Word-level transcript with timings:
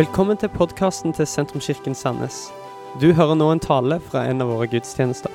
Velkommen 0.00 0.38
til 0.40 0.48
podkasten 0.48 1.12
til 1.12 1.26
Sentrumskirken 1.28 1.92
Sandnes. 1.98 2.36
Du 3.02 3.10
hører 3.12 3.34
nå 3.36 3.50
en 3.52 3.60
tale 3.60 3.98
fra 4.00 4.22
en 4.30 4.40
av 4.40 4.48
våre 4.48 4.64
gudstjenester. 4.72 5.34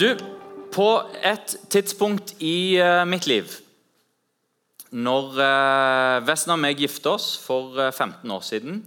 Du, 0.00 0.06
på 0.72 0.86
et 1.28 1.52
tidspunkt 1.68 2.32
i 2.40 2.78
uh, 2.80 3.02
mitt 3.04 3.28
liv 3.28 3.52
Når 4.96 5.36
uh, 5.36 6.22
Vesna 6.24 6.56
og 6.56 6.62
meg 6.62 6.80
gifta 6.80 7.18
oss 7.18 7.34
for 7.42 7.76
uh, 7.76 7.90
15 7.92 8.32
år 8.32 8.46
siden 8.48 8.80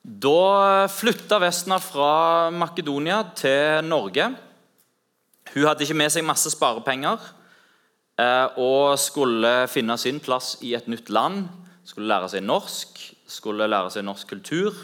Da 0.00 0.88
flytta 0.88 1.42
Vesna 1.44 1.76
fra 1.84 2.14
Makedonia 2.48 3.20
til 3.36 3.84
Norge. 3.84 4.30
Hun 5.52 5.68
hadde 5.68 5.84
ikke 5.84 6.00
med 6.00 6.16
seg 6.16 6.24
masse 6.24 6.54
sparepenger 6.56 7.20
eh, 7.20 7.39
og 8.60 8.98
skulle 9.00 9.50
finne 9.70 9.94
sin 10.00 10.18
plass 10.20 10.56
i 10.66 10.74
et 10.76 10.88
nytt 10.90 11.08
land. 11.14 11.46
Skulle 11.86 12.10
lære 12.10 12.28
seg 12.32 12.44
norsk, 12.44 12.98
skulle 13.30 13.68
lære 13.70 13.90
seg 13.94 14.04
norsk 14.06 14.28
kultur, 14.34 14.76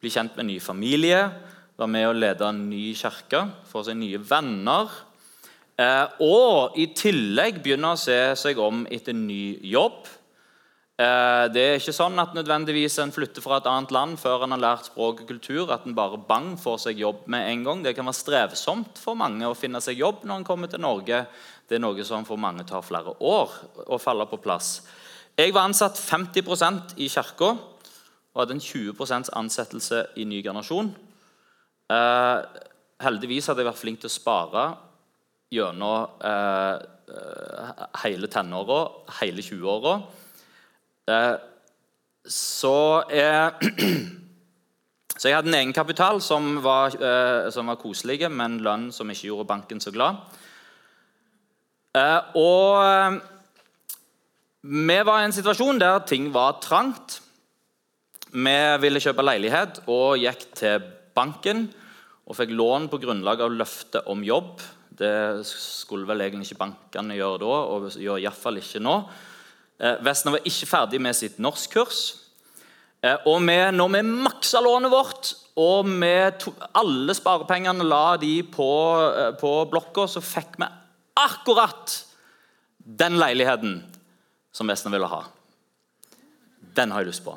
bli 0.00 0.10
kjent 0.10 0.36
med 0.36 0.46
en 0.46 0.52
ny 0.54 0.58
familie. 0.62 1.22
Være 1.80 1.92
med 1.94 2.08
å 2.08 2.16
lede 2.16 2.44
en 2.44 2.64
ny 2.68 2.90
kirke, 2.96 3.44
få 3.70 3.80
seg 3.86 3.96
nye 3.96 4.18
venner. 4.20 4.90
Eh, 5.80 6.16
og 6.26 6.76
i 6.76 6.90
tillegg 6.96 7.62
begynne 7.64 7.94
å 7.94 8.00
se 8.00 8.18
seg 8.36 8.58
om 8.60 8.82
etter 8.92 9.16
ny 9.16 9.60
jobb. 9.70 10.02
Eh, 11.00 11.44
det 11.54 11.62
er 11.64 11.78
ikke 11.78 11.94
sånn 11.96 12.20
at 12.20 12.34
nødvendigvis 12.36 12.98
en 13.00 13.14
flytter 13.14 13.40
fra 13.40 13.62
et 13.62 13.68
annet 13.70 13.94
land 13.96 14.18
før 14.20 14.44
en 14.44 14.52
har 14.52 14.60
lært 14.60 14.90
språk 14.90 15.22
og 15.22 15.30
kultur, 15.30 15.72
at 15.72 15.86
en 15.88 15.96
bare 15.96 16.20
bang 16.28 16.52
får 16.60 16.82
seg 16.84 17.00
jobb 17.00 17.24
med 17.32 17.48
en 17.48 17.64
gang. 17.64 17.84
Det 17.86 17.94
kan 17.96 18.10
være 18.10 18.20
strevsomt 18.20 19.00
for 19.00 19.16
mange 19.16 19.48
å 19.48 19.56
finne 19.56 19.80
seg 19.80 20.02
jobb 20.02 20.26
når 20.28 20.42
en 20.42 20.48
kommer 20.50 20.68
til 20.68 20.84
Norge. 20.84 21.22
Det 21.70 21.76
er 21.78 21.84
noe 21.84 22.02
som 22.02 22.24
for 22.26 22.34
mange 22.34 22.64
tar 22.66 22.82
flere 22.82 23.12
år 23.22 23.52
å 23.94 23.96
falle 24.02 24.24
på 24.26 24.40
plass. 24.42 24.80
Jeg 25.38 25.52
var 25.54 25.68
ansatt 25.68 25.94
50% 26.02 26.96
i 26.98 27.06
kirka 27.06 27.50
og 27.54 28.40
hadde 28.40 28.56
en 28.56 28.64
20% 28.64 29.30
ansettelse 29.38 30.00
i 30.18 30.24
ny 30.26 30.40
generasjon. 30.42 30.90
Eh, 31.94 32.38
heldigvis 33.06 33.46
hadde 33.46 33.62
jeg 33.62 33.70
vært 33.70 33.82
flink 33.84 34.02
til 34.02 34.10
å 34.10 34.16
spare 34.16 34.64
gjennom 35.54 36.18
eh, 36.26 36.82
hele 38.02 38.26
tenåra, 38.34 38.80
hele 39.20 39.46
20-åra. 39.46 39.94
Eh, 41.06 41.38
så, 42.26 42.76
så 45.20 45.22
jeg 45.22 45.38
hadde 45.38 45.54
en 45.54 45.62
egenkapital 45.62 46.18
som 46.18 46.58
var, 46.66 46.98
eh, 46.98 47.46
som 47.54 47.70
var 47.70 47.78
koselig, 47.78 48.26
men 48.26 48.58
lønn 48.58 48.90
som 48.90 49.06
ikke 49.06 49.30
gjorde 49.30 49.52
banken 49.54 49.86
så 49.86 49.94
glad. 49.94 50.18
Eh, 51.96 52.20
og 52.38 53.20
vi 54.60 54.98
var 55.08 55.22
i 55.22 55.26
en 55.26 55.34
situasjon 55.34 55.80
der 55.80 56.02
ting 56.06 56.28
var 56.34 56.60
trangt. 56.62 57.18
Vi 58.30 58.58
ville 58.82 59.02
kjøpe 59.02 59.24
leilighet 59.24 59.80
og 59.90 60.20
gikk 60.20 60.44
til 60.54 60.84
banken 61.16 61.64
og 62.30 62.36
fikk 62.38 62.52
lån 62.54 62.86
på 62.92 63.00
grunnlag 63.02 63.42
av 63.42 63.56
løfte 63.56 64.04
om 64.12 64.22
jobb. 64.22 64.60
Det 65.00 65.40
skulle 65.48 66.06
vel 66.06 66.22
egentlig 66.22 66.50
ikke 66.50 66.60
bankene 66.60 67.16
gjøre 67.18 67.40
da, 67.42 67.58
og 67.72 67.88
gjør 67.98 68.20
iallfall 68.22 68.60
ikke 68.60 68.82
nå. 68.84 68.96
Eh, 69.80 69.96
var 70.04 70.44
ikke 70.44 70.68
ferdig 70.68 71.00
med 71.02 71.16
sitt 71.16 71.40
norskkurs. 71.42 72.02
Eh, 73.02 73.16
og 73.24 73.40
vi, 73.48 73.56
når 73.72 73.94
vi 73.96 74.02
maksa 74.04 74.60
lånet 74.60 74.92
vårt, 74.92 75.32
og 75.60 75.88
alle 76.76 77.16
sparepengene 77.16 77.86
la 77.88 78.16
de 78.20 78.42
på, 78.44 78.70
eh, 79.08 79.32
på 79.40 79.54
blokka, 79.72 80.06
så 80.06 80.20
fikk 80.20 80.60
vi 80.60 80.68
akkurat 81.24 81.94
den 82.78 83.18
leiligheten 83.20 83.80
som 84.52 84.70
Vesna 84.70 84.92
ville 84.92 85.08
ha. 85.10 85.22
Den 86.74 86.92
har 86.92 87.02
jeg 87.02 87.12
lyst 87.12 87.24
på. 87.26 87.36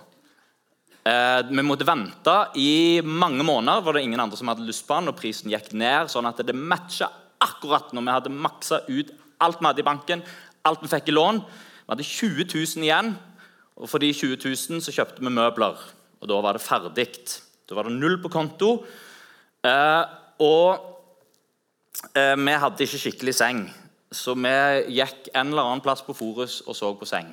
Eh, 1.04 1.42
vi 1.50 1.66
måtte 1.66 1.88
vente 1.88 2.36
i 2.56 3.02
mange 3.04 3.44
måneder, 3.44 3.84
var 3.84 3.98
det 3.98 4.06
ingen 4.06 4.22
andre 4.24 4.40
som 4.40 4.48
hadde 4.48 4.64
lyst 4.68 4.86
på 4.88 4.96
den, 4.96 5.12
og 5.12 5.20
prisen 5.20 5.52
gikk 5.52 5.74
ned, 5.76 6.08
sånn 6.12 6.30
at 6.30 6.40
det 6.48 6.56
matcha 6.56 7.10
akkurat 7.44 7.92
når 7.92 8.06
vi 8.06 8.16
hadde 8.16 8.32
maksa 8.46 8.80
ut 8.88 9.12
alt 9.44 9.60
vi 9.60 9.68
hadde 9.68 9.84
i 9.84 9.88
banken, 9.88 10.24
alt 10.64 10.84
vi 10.84 10.92
fikk 10.92 11.12
i 11.12 11.18
lån. 11.18 11.42
Vi 11.44 11.92
hadde 11.92 12.08
20 12.08 12.48
000 12.54 12.88
igjen, 12.88 13.12
og 13.76 13.90
for 13.92 14.00
de 14.00 14.14
20 14.16 14.40
000 14.46 14.84
så 14.86 14.96
kjøpte 14.96 15.24
vi 15.26 15.34
møbler. 15.34 15.76
Og 16.24 16.30
da 16.32 16.40
var 16.40 16.56
det 16.56 16.64
ferdig. 16.64 17.10
Da 17.68 17.76
var 17.76 17.90
det 17.90 17.98
null 17.98 18.16
på 18.24 18.32
konto. 18.32 18.78
Eh, 19.68 20.04
og 20.40 20.93
eh, 22.16 22.36
vi 22.38 22.56
hadde 22.60 22.86
ikke 22.86 23.00
skikkelig 23.02 23.34
seng, 23.38 23.64
så 24.14 24.36
vi 24.38 24.54
gikk 24.98 25.30
en 25.34 25.54
eller 25.54 25.70
annen 25.70 25.84
plass 25.84 26.04
på 26.06 26.16
Forus 26.18 26.62
og 26.68 26.76
så 26.78 26.92
på 26.98 27.08
seng. 27.10 27.32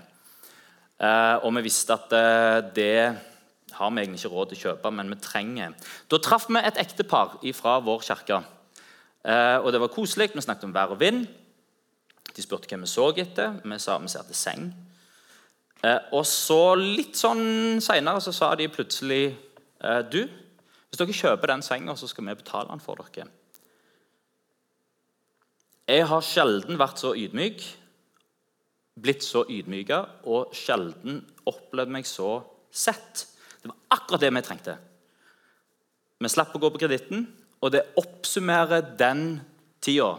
Eh, 1.00 1.36
og 1.44 1.52
vi 1.56 1.64
visste 1.66 1.96
at 1.96 2.12
eh, 2.16 2.60
det 2.76 2.94
har 3.76 3.90
vi 3.90 4.02
egentlig 4.02 4.20
ikke 4.20 4.32
råd 4.34 4.50
til 4.50 4.58
å 4.58 4.62
kjøpe, 4.64 4.92
men 4.94 5.12
vi 5.12 5.20
trenger. 5.22 5.76
Da 6.10 6.20
traff 6.20 6.48
vi 6.50 6.60
et 6.60 6.80
ektepar 6.82 7.38
fra 7.56 7.78
vår 7.84 8.02
kirke. 8.04 8.40
Og 9.20 9.68
det 9.72 9.80
var 9.80 9.92
koselig. 9.92 10.30
Vi 10.34 10.42
snakket 10.42 10.66
om 10.66 10.74
vær 10.74 10.92
og 10.92 11.00
vind. 11.00 11.26
De 12.34 12.42
spurte 12.42 12.68
hva 12.68 12.80
vi 12.80 12.88
så 12.90 13.06
etter. 13.20 13.60
Vi 13.62 13.78
sa 13.80 13.96
vi 14.00 14.10
ser 14.10 14.26
til 14.26 14.36
seng. 14.36 14.68
Og 16.16 16.24
så 16.28 16.74
litt 16.76 17.16
sånn 17.20 17.78
seinere 17.84 18.20
så 18.24 18.34
sa 18.36 18.50
de 18.58 18.68
plutselig 18.72 19.36
Du, 20.12 20.22
hvis 20.26 21.00
dere 21.00 21.20
kjøper 21.22 21.54
den 21.54 21.64
senga, 21.64 21.96
så 21.96 22.10
skal 22.10 22.26
vi 22.26 22.40
betale 22.42 22.72
den 22.74 22.82
for 22.82 23.00
dere. 23.00 23.30
Jeg 25.90 26.06
har 26.06 26.22
sjelden 26.22 26.78
vært 26.78 27.00
så 27.02 27.10
ydmyk, 27.18 27.62
blitt 29.00 29.24
så 29.26 29.42
ydmyka 29.50 29.96
og 30.30 30.52
sjelden 30.54 31.16
opplevd 31.50 31.90
meg 31.90 32.06
så 32.06 32.36
sett. 32.70 33.24
Det 33.58 33.72
var 33.72 33.96
akkurat 33.96 34.22
det 34.22 34.30
vi 34.36 34.42
trengte. 34.46 34.76
Vi 36.20 36.30
slapp 36.30 36.54
å 36.54 36.60
gå 36.62 36.70
på 36.70 36.82
kreditten, 36.84 37.24
og 37.58 37.72
det 37.74 37.88
oppsummerer 37.98 38.84
den 39.00 39.40
tida. 39.82 40.12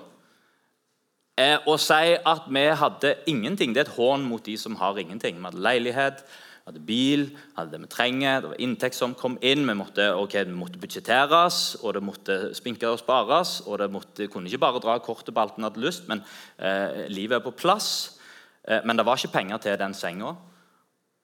Eh, 1.39 1.55
å 1.63 1.77
si 1.79 2.17
at 2.19 2.49
vi 2.51 2.65
hadde 2.83 3.15
ingenting, 3.31 3.71
det 3.71 3.85
er 3.85 3.87
et 3.87 3.95
hån 3.95 4.27
mot 4.27 4.43
de 4.43 4.57
som 4.59 4.75
har 4.81 4.99
ingenting. 4.99 5.39
Vi 5.39 5.47
hadde 5.47 5.63
leilighet, 5.63 6.25
hadde 6.71 6.85
bil, 6.87 7.27
hadde 7.57 7.75
det 7.75 7.81
vi 7.83 7.89
trenger, 7.91 8.41
det 8.41 8.51
var 8.53 8.61
inntekt 8.63 8.95
som 8.97 9.15
kom 9.17 9.35
inn. 9.43 9.65
Vi 9.67 9.75
måtte, 9.75 10.07
okay, 10.15 10.47
måtte 10.47 10.79
budsjetteres, 10.81 11.77
og 11.83 11.97
det 11.97 12.03
måtte 12.05 12.37
spinkes 12.57 12.95
og 12.95 13.01
spares. 13.03 13.59
og 13.67 13.79
det 13.79 13.91
måtte, 13.91 14.27
kunne 14.27 14.47
ikke 14.47 14.63
bare 14.63 14.79
dra 14.79 14.97
kortet 14.99 15.33
på 15.35 15.41
alt 15.41 15.57
en 15.57 15.67
hadde 15.67 15.83
lyst, 15.83 16.07
men 16.07 16.23
eh, 16.57 17.07
livet 17.11 17.39
er 17.39 17.43
på 17.43 17.51
plass. 17.51 18.19
Eh, 18.63 18.81
men 18.85 18.97
det 18.97 19.05
var 19.05 19.19
ikke 19.19 19.35
penger 19.35 19.57
til 19.57 19.77
den 19.77 19.93
senga. 19.93 20.35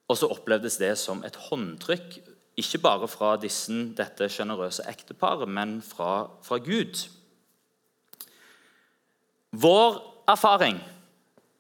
Og 0.08 0.18
så 0.18 0.30
opplevdes 0.31 0.78
det 0.78 0.97
som 0.97 1.24
et 1.24 1.35
håndtrykk, 1.35 2.19
ikke 2.58 2.81
bare 2.81 3.08
fra 3.08 3.35
disse, 3.38 3.74
dette 3.97 4.29
sjenerøse 4.34 4.85
ekteparet, 4.90 5.47
men 5.47 5.81
fra, 5.85 6.28
fra 6.44 6.58
Gud. 6.58 7.06
Vår 9.52 10.00
erfaring 10.28 10.79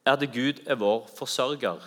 er 0.05 0.15
at 0.15 0.33
Gud 0.33 0.63
er 0.65 0.79
vår 0.79 1.07
forsørger. 1.17 1.83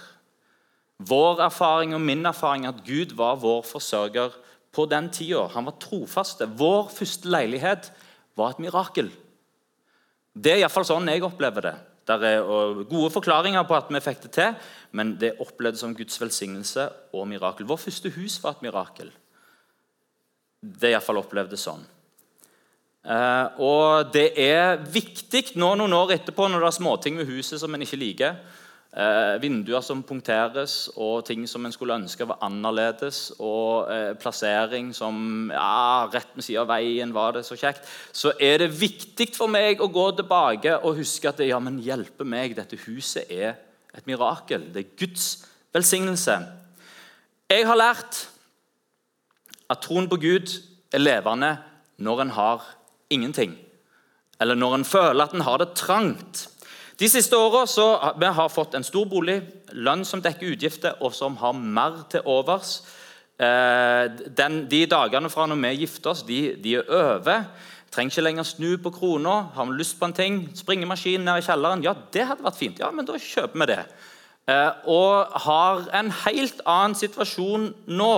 Vår 1.00 1.40
erfaring 1.46 1.94
og 1.96 2.02
min 2.04 2.26
erfaring 2.28 2.66
er 2.66 2.74
at 2.74 2.82
Gud 2.84 3.14
var 3.16 3.38
vår 3.40 3.62
forsørger 3.64 4.34
på 4.74 4.86
den 4.90 5.08
tida. 5.10 5.46
Han 5.54 5.66
var 5.66 5.78
trofaste. 5.80 6.48
Vår 6.60 6.90
første 6.92 7.30
leilighet 7.30 7.90
var 8.36 8.52
et 8.52 8.60
mirakel. 8.62 9.08
Det 10.34 10.52
er 10.52 10.60
iallfall 10.62 10.86
sånn 10.86 11.08
jeg 11.10 11.24
opplever 11.26 11.70
det. 11.70 11.76
Det 12.10 12.16
er 12.26 12.82
gode 12.90 13.10
forklaringer 13.14 13.64
på 13.68 13.76
at 13.76 13.90
vi 13.92 14.02
fikk 14.02 14.24
det 14.24 14.30
til, 14.34 14.54
men 14.96 15.14
det 15.20 15.36
opplevdes 15.42 15.82
som 15.84 15.94
Guds 15.94 16.18
velsignelse 16.20 16.88
og 17.14 17.26
mirakel. 17.30 17.68
Vår 17.68 17.80
første 17.80 18.12
hus 18.16 18.38
var 18.42 18.56
et 18.56 18.64
mirakel. 18.66 19.12
Det 20.60 20.90
er 20.90 20.96
iallfall 20.96 21.22
opplevd 21.22 21.56
sånn. 21.60 21.84
Uh, 23.00 23.46
og 23.64 24.10
det 24.12 24.26
er 24.36 24.82
viktig 24.92 25.54
nå 25.56 25.70
noen 25.78 25.94
år 25.96 26.18
etterpå, 26.18 26.50
når 26.50 26.60
det 26.60 26.68
er 26.68 26.76
småting 26.76 27.16
med 27.16 27.30
huset 27.30 27.62
som 27.62 27.72
en 27.72 27.84
ikke 27.84 28.00
liker, 28.00 28.34
uh, 28.96 29.36
vinduer 29.42 29.82
som 29.84 30.02
punkteres, 30.06 30.90
og 30.96 31.24
ting 31.28 31.46
som 31.48 31.66
en 31.66 31.74
skulle 31.74 31.96
ønske 32.00 32.26
var 32.28 32.40
annerledes, 32.46 33.32
og 33.38 33.90
eh, 33.92 34.12
plassering 34.20 34.90
som 34.96 35.50
ja, 35.52 36.08
rett 36.12 36.34
ved 36.34 36.46
siden 36.46 36.64
av 36.64 36.70
veien 36.72 37.14
var 37.14 37.36
det 37.36 37.44
så 37.46 37.58
kjekt, 37.58 37.86
så 38.12 38.34
er 38.40 38.64
det 38.64 38.72
viktig 38.80 39.30
for 39.36 39.50
meg 39.52 39.82
å 39.82 39.90
gå 39.92 40.06
tilbake 40.18 40.78
og 40.80 40.98
huske 41.00 41.30
at 41.30 41.40
det, 41.40 41.50
ja, 41.52 41.60
men 41.62 41.80
hjelpe 41.84 42.26
meg, 42.26 42.56
dette 42.58 42.78
huset 42.86 43.30
er 43.30 43.54
et 43.94 44.06
mirakel. 44.06 44.68
Det 44.72 44.84
er 44.84 44.92
Guds 44.98 45.30
velsignelse. 45.74 46.36
Jeg 47.50 47.66
har 47.66 47.78
lært 47.78 48.26
at 49.70 49.82
troen 49.82 50.08
på 50.10 50.18
Gud 50.22 50.52
er 50.94 51.02
levende 51.02 51.56
når 52.02 52.24
en 52.24 52.32
har 52.36 52.70
ingenting. 53.10 53.56
Eller 54.40 54.58
når 54.58 54.78
en 54.78 54.86
føler 54.88 55.24
at 55.24 55.34
en 55.34 55.44
har 55.46 55.60
det 55.60 55.74
trangt. 55.78 56.46
De 57.00 57.08
siste 57.08 57.36
åra 57.36 57.64
har 57.64 58.16
vi 58.20 58.48
fått 58.52 58.74
en 58.76 58.84
stor 58.84 59.06
bolig, 59.08 59.38
lønn 59.72 60.02
som 60.04 60.20
dekker 60.20 60.52
utgifter, 60.52 60.98
og 61.00 61.14
som 61.16 61.38
har 61.40 61.54
mer 61.56 62.02
til 62.12 62.26
overs. 62.28 62.82
Eh, 63.40 64.04
den, 64.36 64.66
de 64.68 64.82
dagene 64.84 65.30
fra 65.32 65.46
når 65.48 65.62
vi 65.62 65.70
gifter 65.80 66.10
oss, 66.12 66.20
de, 66.28 66.56
de 66.60 66.74
er 66.76 66.90
over. 66.92 67.46
Trenger 67.90 68.12
ikke 68.12 68.24
lenger 68.26 68.44
snu 68.44 68.68
på 68.84 68.92
krona. 68.92 69.38
Har 69.54 69.70
vi 69.70 69.78
lyst 69.78 69.96
på 69.96 70.10
en 70.10 70.16
ting, 70.18 70.42
springemaskin 70.54 71.24
ned 71.24 71.40
i 71.40 71.46
kjelleren, 71.46 71.86
ja, 71.86 71.96
det 72.12 72.26
hadde 72.28 72.44
vært 72.44 72.60
fint. 72.60 72.84
Ja, 72.84 72.92
men 72.92 73.08
da 73.08 73.16
kjøper 73.16 73.62
vi 73.62 73.70
det. 73.72 73.80
eh, 74.52 74.70
og 74.92 75.40
har 75.46 75.88
en 75.96 76.12
helt 76.26 76.60
annen 76.68 76.98
situasjon 77.00 77.70
nå. 77.88 78.14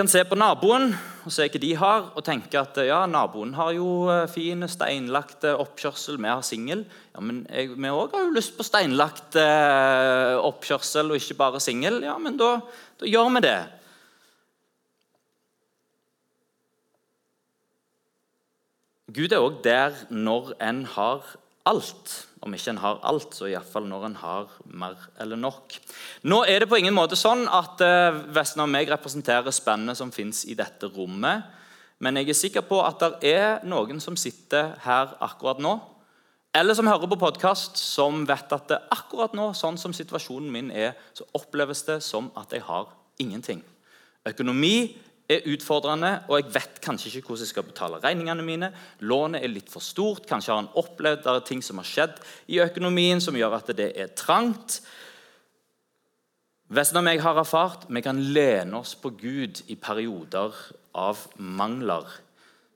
Kan 0.00 0.08
se 0.08 0.22
på 0.24 0.36
naboen 0.38 0.94
og 1.28 1.32
se 1.34 1.44
hva 1.44 1.60
de 1.60 1.70
har, 1.76 2.06
og 2.16 2.24
tenke 2.24 2.56
at 2.56 2.78
ja, 2.88 3.02
naboen 3.04 3.50
har 3.52 3.74
jo 3.76 4.06
eh, 4.08 4.22
fin 4.32 4.64
steinlagt 4.64 5.44
oppkjørsel, 5.44 6.16
vi 6.16 6.30
har 6.30 6.40
singel. 6.40 6.86
Ja, 7.12 7.20
men 7.20 7.42
jeg, 7.52 7.74
vi 7.76 7.90
òg 7.92 8.14
har 8.16 8.24
jo 8.24 8.32
lyst 8.32 8.54
på 8.56 8.64
steinlagt 8.64 9.36
eh, 9.36 10.38
oppkjørsel 10.40 11.12
og 11.12 11.20
ikke 11.20 11.36
bare 11.42 11.60
singel. 11.60 12.00
Ja, 12.06 12.14
men 12.16 12.40
da, 12.40 12.48
da 12.96 13.10
gjør 13.12 13.28
vi 13.34 13.44
det. 13.44 13.58
Gud 19.20 19.36
er 19.36 19.44
òg 19.44 19.60
der 19.68 20.00
når 20.08 20.54
en 20.64 20.86
har 20.96 21.28
alt. 21.68 22.14
Om 22.40 22.54
ikke 22.56 22.72
en 22.72 22.80
har 22.80 23.00
alt, 23.04 23.34
så 23.36 23.50
iallfall 23.50 23.84
når 23.88 24.06
en 24.08 24.18
har 24.22 24.52
mer 24.72 24.96
eller 25.20 25.36
nok. 25.36 25.76
Nå 26.24 26.42
er 26.48 26.62
det 26.62 26.70
på 26.70 26.78
ingen 26.80 26.96
måte 26.96 27.18
sånn 27.18 27.44
at 27.48 27.80
Vesten 27.80 28.32
Vestland 28.36 28.64
og 28.68 28.72
meg 28.72 28.92
representerer 28.92 29.52
spennet 29.52 29.98
som 29.98 30.12
fins 30.14 30.46
i 30.48 30.56
dette 30.56 30.88
rommet. 30.94 31.44
Men 32.00 32.16
jeg 32.16 32.32
er 32.32 32.38
sikker 32.38 32.64
på 32.64 32.78
at 32.80 33.02
det 33.02 33.34
er 33.34 33.66
noen 33.68 34.00
som 34.00 34.16
sitter 34.16 34.72
her 34.86 35.12
akkurat 35.20 35.60
nå, 35.60 35.74
eller 36.56 36.74
som 36.74 36.88
hører 36.88 37.06
på 37.06 37.18
podkast, 37.20 37.76
som 37.78 38.24
vet 38.26 38.50
at 38.56 38.70
det 38.72 38.78
akkurat 38.90 39.36
nå, 39.38 39.52
sånn 39.54 39.76
som 39.78 39.92
situasjonen 39.94 40.48
min 40.50 40.72
er, 40.74 40.96
så 41.14 41.28
oppleves 41.38 41.84
det 41.86 42.00
som 42.02 42.32
at 42.40 42.50
jeg 42.56 42.64
har 42.66 42.88
ingenting. 43.22 43.60
Økonomi 44.26 44.96
er 45.30 45.46
utfordrende, 45.52 46.12
og 46.28 46.40
jeg 46.40 46.54
vet 46.56 46.80
kanskje 46.82 47.10
ikke 47.10 47.30
hvordan 47.30 47.44
jeg 47.44 47.52
skal 47.52 47.66
betale 47.68 48.00
regningene 48.02 48.46
mine. 48.46 48.70
Lånet 49.06 49.44
er 49.44 49.52
litt 49.52 49.70
for 49.70 49.84
stort. 49.84 50.26
Kanskje 50.28 50.52
har 50.52 50.62
han 50.62 50.72
opplevd 50.80 51.22
det 51.24 51.34
er 51.34 51.46
ting 51.46 51.62
som 51.64 51.78
har 51.80 51.88
skjedd 51.88 52.18
i 52.50 52.58
økonomien 52.64 53.22
som 53.22 53.38
gjør 53.38 53.60
at 53.60 53.70
det 53.78 53.92
er 53.94 54.10
trangt. 54.18 54.80
Vesten 56.70 57.00
og 57.00 57.06
meg 57.06 57.22
har 57.22 57.38
erfart 57.40 57.88
vi 57.90 58.02
kan 58.02 58.18
lene 58.34 58.82
oss 58.82 58.96
på 58.98 59.12
Gud 59.18 59.62
i 59.70 59.78
perioder 59.78 60.54
av 60.98 61.24
mangler. 61.38 62.06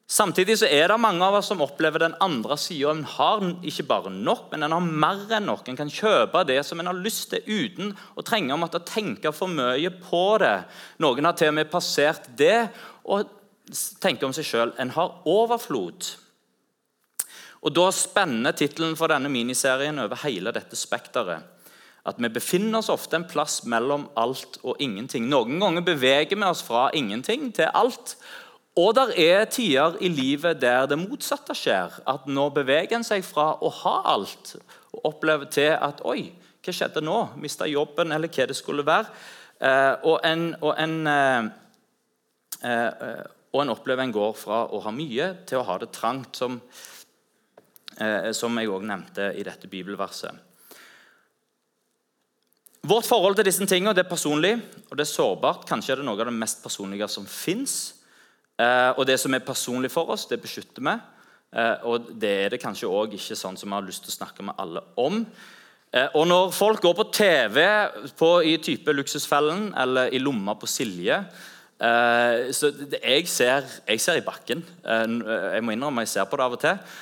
Samtidig 0.05 0.59
så 0.61 0.69
er 0.69 0.91
det 0.93 0.99
mange 1.01 1.25
av 1.25 1.39
oss 1.39 1.49
som 1.49 1.63
opplever 1.65 2.03
den 2.03 2.17
andre 2.21 2.59
sida. 2.61 2.91
En 2.93 3.07
har 3.09 3.45
ikke 3.65 3.87
bare 3.89 4.11
nok, 4.13 4.51
men 4.53 4.67
en 4.67 4.75
har 4.77 4.85
mer 4.85 5.23
enn 5.39 5.49
nok. 5.49 5.65
En 5.69 5.79
kan 5.79 5.91
kjøpe 5.91 6.43
det 6.45 6.59
som 6.69 6.81
en 6.81 6.91
har 6.91 6.99
lyst 6.99 7.31
til, 7.33 7.41
uten 7.47 7.95
å 8.13 8.25
trenge 8.27 8.53
å 8.53 8.61
måtte 8.61 8.83
tenke 8.85 9.33
for 9.33 9.49
mye 9.49 9.95
på 10.03 10.27
det. 10.45 10.59
Noen 11.01 11.31
har 11.31 11.39
til 11.41 11.55
og 11.55 11.57
med 11.57 11.73
passert 11.73 12.29
det 12.37 12.67
og 13.09 13.33
tenker 14.03 14.29
om 14.29 14.37
seg 14.37 14.45
sjøl 14.45 14.75
en 14.79 14.93
har 14.93 15.17
overflod. 15.25 16.13
Og 17.65 17.73
Da 17.73 17.89
spenner 17.97 18.53
tittelen 18.53 18.97
for 19.01 19.09
denne 19.09 19.33
miniserien 19.33 19.99
over 20.03 20.21
hele 20.27 20.53
dette 20.53 20.77
spekteret. 20.77 21.51
At 22.05 22.19
vi 22.21 22.29
befinner 22.29 22.83
oss 22.83 22.91
ofte 22.93 23.17
en 23.17 23.25
plass 23.25 23.63
mellom 23.65 24.11
alt 24.21 24.59
og 24.61 24.77
ingenting. 24.85 25.25
Noen 25.33 25.57
ganger 25.63 25.87
beveger 25.87 26.37
vi 26.37 26.45
oss 26.45 26.61
fra 26.67 26.91
ingenting 26.93 27.49
til 27.57 27.73
alt. 27.73 28.19
Og 28.75 28.95
der 28.97 29.13
er 29.15 29.45
tider 29.47 29.95
i 30.03 30.09
livet 30.11 30.59
der 30.61 30.89
det 30.91 30.99
motsatte 30.99 31.55
skjer. 31.55 32.01
At 32.11 32.27
nå 32.27 32.49
beveger 32.55 32.97
en 32.99 33.07
seg 33.07 33.23
fra 33.27 33.53
å 33.63 33.71
ha 33.83 34.01
alt 34.17 34.57
og 34.95 35.13
opplever 35.13 35.47
til 35.51 35.77
at 35.79 36.03
Oi, 36.07 36.33
hva 36.65 36.75
skjedde 36.75 37.03
nå? 37.05 37.19
Mista 37.39 37.69
jobben, 37.71 38.13
eller 38.15 38.31
hva 38.33 38.49
det 38.51 38.57
skulle 38.59 38.87
være. 38.87 39.13
Eh, 39.61 39.93
og, 40.03 40.19
en, 40.27 40.49
og, 40.59 40.73
en, 40.81 40.97
eh, 41.07 41.47
eh, 42.67 43.23
og 43.55 43.63
en 43.63 43.73
opplever 43.77 44.03
en 44.03 44.15
går 44.15 44.35
fra 44.39 44.65
å 44.67 44.83
ha 44.83 44.95
mye 44.95 45.31
til 45.47 45.61
å 45.61 45.67
ha 45.69 45.79
det 45.79 45.93
trangt, 45.95 46.35
som, 46.43 46.59
eh, 47.99 48.33
som 48.35 48.59
jeg 48.59 48.73
òg 48.75 48.87
nevnte 48.91 49.31
i 49.39 49.47
dette 49.47 49.71
bibelverset. 49.71 50.43
Vårt 52.85 53.07
forhold 53.09 53.39
til 53.39 53.47
disse 53.47 53.65
tingene 53.65 53.95
det 53.97 54.03
er 54.05 54.11
personlig 54.11 54.57
og 54.91 54.97
det 54.99 55.07
er 55.07 55.15
sårbart. 55.15 55.63
Kanskje 55.69 55.95
er 55.95 56.03
det 56.03 56.09
noe 56.09 56.19
av 56.19 56.29
det 56.29 56.37
mest 56.37 56.59
personlige 56.65 57.09
som 57.09 57.25
fins. 57.25 57.95
Eh, 58.61 58.91
og 58.95 59.03
det 59.07 59.17
som 59.19 59.35
er 59.35 59.43
personlig 59.43 59.91
for 59.91 60.13
oss, 60.15 60.29
det 60.31 60.41
beskytter 60.43 60.85
vi. 60.85 60.95
Eh, 61.55 61.87
og 61.91 62.11
det 62.21 62.33
er 62.45 62.55
det 62.55 62.63
kanskje 62.63 62.91
også 62.91 63.19
ikke 63.19 63.39
sånn 63.39 63.59
som 63.59 63.71
vi 63.71 63.79
har 63.79 63.87
lyst 63.87 64.07
til 64.07 64.15
å 64.15 64.19
snakke 64.19 64.47
med 64.47 64.59
alle 64.63 64.85
om. 65.01 65.25
Eh, 65.95 66.07
og 66.15 66.29
når 66.31 66.55
folk 66.55 66.83
går 66.83 66.95
på 67.01 67.09
TV 67.15 67.59
på, 68.19 68.31
i 68.47 68.57
type 68.63 68.95
Luksusfellen 68.95 69.73
eller 69.79 70.15
i 70.15 70.23
lomma 70.23 70.57
på 70.59 70.71
Silje 70.71 71.25
så 71.85 72.69
jeg 72.71 73.27
ser, 73.29 73.65
jeg 73.85 74.01
ser, 74.01 74.17
i 74.17 74.25
bakken. 74.25 74.61
Jeg 74.87 75.61
må 75.61 75.75
innrømme 75.75 76.05
jeg 76.05 76.13
ser 76.15 76.29
på 76.31 76.39
det 76.39 76.45
av 76.47 76.55
og 76.55 76.61
til. 76.63 76.95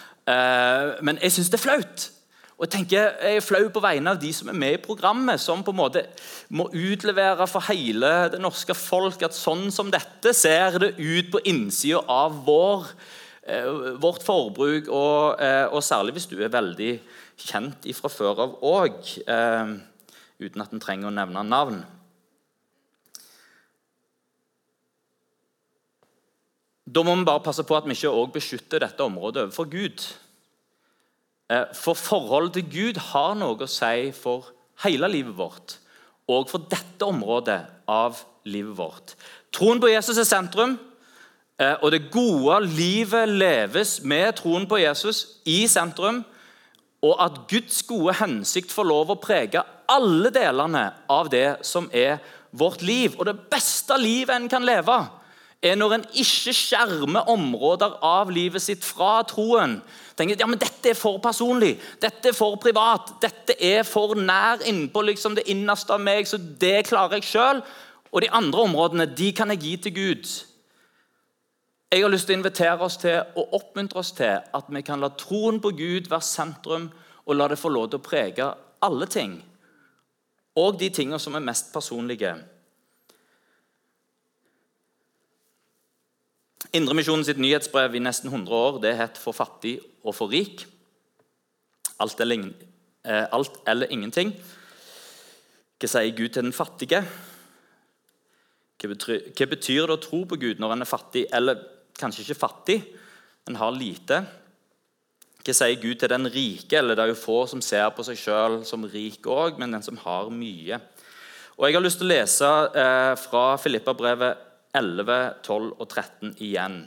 Men 1.06 1.20
jeg 1.22 1.34
syns 1.36 1.50
det 1.52 1.58
er 1.58 1.62
flaut. 1.62 2.06
Og 2.62 2.68
Jeg 2.68 2.76
tenker, 2.76 3.08
jeg 3.18 3.36
er 3.40 3.42
flau 3.42 3.64
på 3.74 3.80
vegne 3.82 4.12
av 4.14 4.18
de 4.22 4.28
som 4.30 4.46
er 4.46 4.54
med 4.54 4.76
i 4.76 4.78
programmet, 4.78 5.40
som 5.42 5.64
på 5.66 5.72
en 5.72 5.80
måte 5.80 6.04
må 6.54 6.68
utlevere 6.70 7.48
for 7.50 7.66
hele 7.66 8.10
det 8.30 8.38
norske 8.38 8.76
folk 8.78 9.24
at 9.26 9.34
sånn 9.34 9.64
som 9.74 9.90
dette 9.90 10.30
ser 10.30 10.78
det 10.78 10.92
ut 10.94 11.32
på 11.32 11.42
innsida 11.50 12.04
av 12.06 12.36
vår, 12.46 12.86
eh, 13.42 13.66
vårt 13.98 14.22
forbruk, 14.22 14.86
og, 14.94 15.42
eh, 15.42 15.66
og, 15.72 15.82
særlig 15.82 16.14
hvis 16.14 16.30
du 16.30 16.38
er 16.38 16.54
veldig 16.54 17.00
kjent 17.36 17.82
ifra 17.82 18.08
før 18.08 18.38
av 18.46 18.54
òg, 18.62 19.18
eh, 19.26 19.74
uten 20.38 20.62
at 20.62 20.72
en 20.72 20.78
trenger 20.78 21.10
å 21.10 21.16
nevne 21.18 21.42
navn. 21.42 21.84
Da 26.86 27.02
må 27.02 27.18
vi 27.18 27.24
bare 27.24 27.42
passe 27.42 27.64
på 27.66 27.76
at 27.76 27.84
vi 27.84 27.90
ikke 27.90 28.14
også 28.14 28.32
beskytter 28.32 28.78
dette 28.78 29.00
området 29.00 29.48
overfor 29.50 29.68
Gud. 29.68 29.98
Eh, 31.52 31.64
for 31.74 31.94
forholdet 31.94 32.52
til 32.52 32.68
Gud 32.70 33.00
har 33.12 33.34
noe 33.36 33.60
å 33.60 33.68
si 33.68 34.10
for 34.16 34.52
hele 34.84 35.10
livet 35.10 35.36
vårt. 35.36 35.76
Og 36.30 36.48
for 36.48 36.64
dette 36.70 37.04
området 37.04 37.60
av 37.90 38.22
livet 38.48 38.76
vårt. 38.78 39.14
Troen 39.52 39.80
på 39.82 39.90
Jesus 39.90 40.18
er 40.18 40.28
sentrum. 40.28 40.78
Eh, 41.60 41.74
og 41.82 41.90
det 41.92 42.08
gode 42.14 42.62
livet 42.64 43.28
leves 43.28 43.98
med 44.02 44.38
troen 44.40 44.66
på 44.70 44.80
Jesus 44.80 45.42
i 45.44 45.66
sentrum. 45.68 46.22
Og 47.02 47.16
at 47.20 47.42
Guds 47.50 47.82
gode 47.82 48.14
hensikt 48.22 48.72
får 48.72 48.88
lov 48.88 49.12
å 49.12 49.20
prege 49.20 49.64
alle 49.90 50.30
delene 50.32 50.86
av 51.10 51.28
det 51.28 51.58
som 51.66 51.90
er 51.92 52.22
vårt 52.52 52.84
liv. 52.86 53.18
Og 53.18 53.26
det 53.28 53.36
beste 53.52 53.98
livet 54.00 54.36
en 54.36 54.48
kan 54.48 54.64
leve, 54.64 55.02
er 55.62 55.76
når 55.78 55.94
en 55.94 56.06
ikke 56.18 56.52
skjermer 56.56 57.28
områder 57.30 57.94
av 58.04 58.30
livet 58.34 58.64
sitt 58.64 58.82
fra 58.84 59.20
troen. 59.28 59.76
Tenker 60.18 60.40
ja, 60.40 60.48
men 60.50 60.60
dette 60.60 60.90
er 60.90 60.98
for 60.98 61.20
personlig, 61.22 61.76
dette 62.02 62.32
er 62.32 62.36
for 62.36 62.58
privat, 62.60 63.14
dette 63.22 63.54
er 63.62 63.86
for 63.86 64.16
nær 64.18 64.64
innpå 64.68 65.04
liksom 65.06 65.38
det 65.38 65.46
innerste 65.52 65.94
av 65.94 66.02
meg, 66.02 66.26
så 66.26 66.40
det 66.40 66.88
klarer 66.90 67.20
jeg 67.20 67.30
sjøl. 67.30 67.62
Og 68.12 68.24
de 68.24 68.32
andre 68.34 68.66
områdene 68.66 69.06
de 69.08 69.30
kan 69.32 69.54
jeg 69.54 69.62
gi 69.62 69.76
til 69.86 69.94
Gud. 69.96 70.32
Jeg 71.92 72.02
har 72.02 72.12
lyst 72.12 72.26
til 72.28 72.36
å 72.36 72.40
invitere 72.40 72.84
oss 72.84 72.98
til 73.00 73.18
og 73.36 73.54
oppmuntre 73.56 74.00
oss 74.00 74.12
til 74.16 74.42
at 74.42 74.68
vi 74.72 74.82
kan 74.84 75.00
la 75.00 75.12
troen 75.16 75.60
på 75.60 75.74
Gud 75.76 76.10
være 76.10 76.24
sentrum, 76.24 76.90
og 77.22 77.36
la 77.38 77.46
det 77.48 77.60
få 77.60 77.70
lov 77.70 77.90
til 77.92 78.00
å 78.00 78.04
prege 78.04 78.48
alle 78.82 79.06
ting. 79.06 79.36
Og 80.58 80.80
de 80.80 80.88
tingene 80.92 81.20
som 81.22 81.36
er 81.38 81.44
mest 81.44 81.70
personlige. 81.72 82.34
Indremisjonen 86.72 87.24
sitt 87.28 87.36
nyhetsbrev 87.36 87.98
i 87.98 88.00
nesten 88.00 88.30
100 88.30 88.56
år 88.56 88.78
det 88.80 88.96
het 88.96 89.18
'For 89.18 89.32
fattig 89.32 89.80
og 90.04 90.14
for 90.14 90.28
rik'. 90.28 90.64
Alt 92.00 92.20
eller, 92.20 92.52
eh, 93.04 93.26
alt 93.32 93.60
eller 93.66 93.86
ingenting. 93.90 94.32
Hva 95.78 95.86
sier 95.88 96.16
Gud 96.16 96.28
til 96.28 96.42
den 96.42 96.52
fattige? 96.52 97.04
Hva 98.78 98.88
betyr, 98.88 99.32
hva 99.36 99.46
betyr, 99.46 99.86
det 99.86 99.98
å 99.98 100.00
tro 100.00 100.24
på 100.24 100.40
Gud 100.40 100.58
når 100.58 100.72
en 100.72 100.80
er 100.80 100.86
fattig, 100.86 101.26
eller 101.32 101.56
kanskje 101.98 102.24
ikke 102.24 102.40
fattig, 102.40 102.84
en 103.48 103.56
har 103.56 103.70
lite? 103.72 104.26
Hva 105.44 105.52
sier 105.52 105.80
Gud 105.80 105.98
til 105.98 106.08
den 106.08 106.26
rike? 106.26 106.78
Eller 106.78 106.94
det 106.94 107.02
er 107.02 107.08
jo 107.08 107.14
få 107.26 107.48
som 107.48 107.60
ser 107.60 107.90
på 107.90 108.02
seg 108.02 108.16
sjøl 108.16 108.64
som 108.64 108.84
rik 108.84 109.22
òg, 109.22 109.58
men 109.58 109.72
den 109.72 109.82
som 109.82 109.96
har 109.96 110.30
mye. 110.30 110.80
Og 111.58 111.66
Jeg 111.66 111.74
har 111.74 111.82
lyst 111.82 111.98
til 111.98 112.06
å 112.06 112.14
lese 112.14 112.74
eh, 112.74 113.14
fra 113.16 113.56
Filippa-brevet 113.58 114.51
11, 114.76 115.18
12 115.44 115.72
og 115.78 115.86
13 115.88 116.34
igjen. 116.40 116.82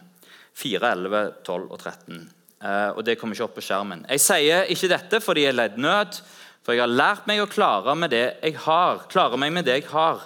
4, 0.56 0.92
11, 0.92 1.24
12 1.46 1.72
og 1.72 1.80
13. 1.80 2.22
Eh, 2.66 2.90
og 2.96 3.04
Det 3.06 3.18
kommer 3.20 3.36
ikke 3.36 3.48
opp 3.48 3.58
på 3.60 3.66
skjermen. 3.66 4.06
Jeg 4.10 4.24
sier 4.24 4.72
ikke 4.72 4.92
dette 4.92 5.22
fordi 5.22 5.46
jeg 5.46 5.58
ledd 5.58 5.78
nød, 5.78 6.22
for 6.66 6.74
jeg 6.74 6.82
har 6.82 6.94
lært 6.94 7.28
meg 7.30 7.44
å 7.44 7.50
klare, 7.50 7.94
med 7.96 8.10
det 8.16 8.40
jeg 8.42 8.58
har, 8.66 9.06
klare 9.12 9.38
meg 9.38 9.54
med 9.54 9.68
det 9.68 9.82
jeg 9.82 9.90
har. 9.92 10.24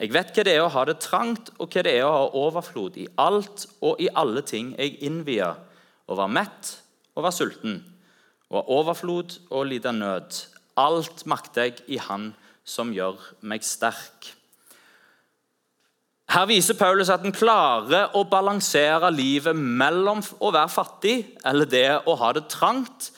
Jeg 0.00 0.12
vet 0.12 0.34
hva 0.34 0.44
det 0.44 0.52
er 0.56 0.64
å 0.64 0.72
ha 0.72 0.84
det 0.88 0.98
trangt, 1.00 1.52
og 1.58 1.72
hva 1.72 1.84
det 1.84 1.94
er 1.96 2.04
å 2.04 2.12
ha 2.12 2.26
overflod 2.42 2.98
i 3.00 3.06
alt 3.20 3.66
og 3.84 4.00
i 4.00 4.08
alle 4.12 4.42
ting 4.44 4.74
jeg 4.76 4.98
innvier. 5.06 5.56
Å 6.10 6.18
være 6.18 6.34
mett 6.36 6.74
og 7.14 7.24
være 7.24 7.36
sulten. 7.36 7.80
Å 8.50 8.58
ha 8.58 8.78
overflod 8.80 9.38
og 9.48 9.68
lide 9.70 9.92
nød. 9.94 10.36
Alt 10.80 11.24
makter 11.28 11.68
jeg 11.68 11.84
i 11.88 12.00
Han 12.00 12.32
som 12.64 12.92
gjør 12.92 13.20
meg 13.40 13.64
sterk. 13.64 14.32
Her 16.30 16.46
viser 16.46 16.76
Paulus 16.78 17.08
at 17.10 17.24
han 17.24 17.34
klarer 17.34 18.12
å 18.14 18.22
balansere 18.30 19.08
livet 19.10 19.56
mellom 19.56 20.20
å 20.38 20.52
være 20.54 20.70
fattig, 20.70 21.16
eller 21.46 21.66
det 21.66 21.88
å 22.06 22.14
ha 22.20 22.30
det 22.36 22.44
trangt, 22.52 23.10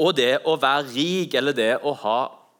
og 0.00 0.16
det 0.18 0.42
å 0.48 0.58
være 0.60 0.90
rik, 0.92 1.36
eller 1.40 1.56
det 1.56 1.72
å 1.80 1.94
ha 2.02 2.18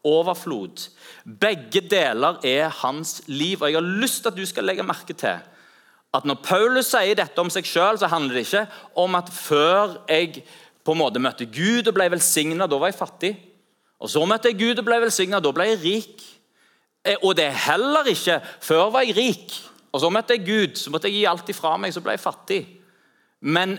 overflod. 0.08 0.86
Begge 1.24 1.82
deler 1.84 2.40
er 2.46 2.72
hans 2.80 3.20
liv. 3.28 3.60
Og 3.60 3.68
Jeg 3.68 3.76
har 3.76 3.92
lyst 4.00 4.22
til 4.22 4.32
at 4.32 4.38
du 4.38 4.46
skal 4.48 4.68
legge 4.68 4.86
merke 4.86 5.16
til 5.16 5.40
at 6.10 6.24
når 6.26 6.40
Paulus 6.42 6.88
sier 6.90 7.14
dette 7.14 7.38
om 7.38 7.50
seg 7.52 7.68
sjøl, 7.68 8.00
så 8.00 8.08
handler 8.10 8.40
det 8.40 8.46
ikke 8.48 8.64
om 8.98 9.14
at 9.14 9.28
før 9.30 10.00
jeg 10.08 10.42
på 10.82 10.96
en 10.96 10.98
måte 10.98 11.22
møtte 11.22 11.46
Gud 11.46 11.86
og 11.86 11.94
ble 11.94 12.08
velsigna, 12.10 12.66
da 12.66 12.80
var 12.80 12.90
jeg 12.90 12.98
fattig. 12.98 13.34
Og 14.00 14.10
så 14.10 14.24
møtte 14.26 14.50
jeg 14.50 14.58
Gud 14.58 14.80
og 14.80 14.88
ble 14.88 14.98
velsigna, 15.04 15.38
da 15.44 15.52
ble 15.54 15.68
jeg 15.68 15.82
rik. 15.84 16.24
Eh, 17.04 17.20
og 17.20 17.36
det 17.38 17.46
er 17.46 17.62
heller 17.68 18.08
ikke 18.10 18.40
før 18.64 18.90
var 18.96 19.06
jeg 19.06 19.16
rik, 19.20 19.54
og 19.90 20.02
så 20.02 20.10
møtte 20.12 20.36
jeg 20.36 20.46
Gud, 20.46 20.76
så 20.78 20.92
måtte 20.92 21.10
jeg 21.10 21.20
gi 21.20 21.30
alt 21.30 21.50
ifra 21.50 21.74
meg, 21.80 21.94
så 21.94 22.02
ble 22.04 22.14
jeg 22.14 22.22
fattig. 22.22 22.60
Men 23.40 23.78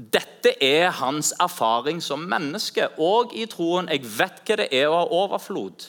dette 0.00 0.54
er 0.64 0.90
hans 1.00 1.32
erfaring 1.40 2.00
som 2.04 2.22
menneske 2.28 2.86
og 3.00 3.34
i 3.36 3.46
troen. 3.48 3.88
Jeg 3.92 4.04
vet 4.04 4.44
hva 4.44 4.58
det 4.60 4.68
er 4.76 4.88
å 4.88 5.00
ha 5.02 5.08
overflod, 5.22 5.88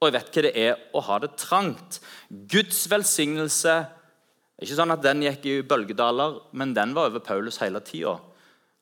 og 0.00 0.08
jeg 0.08 0.16
vet 0.18 0.32
hva 0.32 0.46
det 0.46 0.54
er 0.62 0.80
å 0.94 1.02
ha 1.08 1.18
det 1.22 1.34
trangt. 1.40 2.00
Guds 2.28 2.84
velsignelse 2.90 3.76
ikke 4.62 4.76
sånn 4.78 4.94
at 4.94 5.02
den 5.04 5.20
gikk 5.26 5.44
i 5.50 5.58
bølgedaler, 5.68 6.38
men 6.56 6.72
den 6.76 6.94
var 6.96 7.10
over 7.10 7.20
Paulus 7.24 7.58
hele 7.60 7.82
tida. 7.84 8.14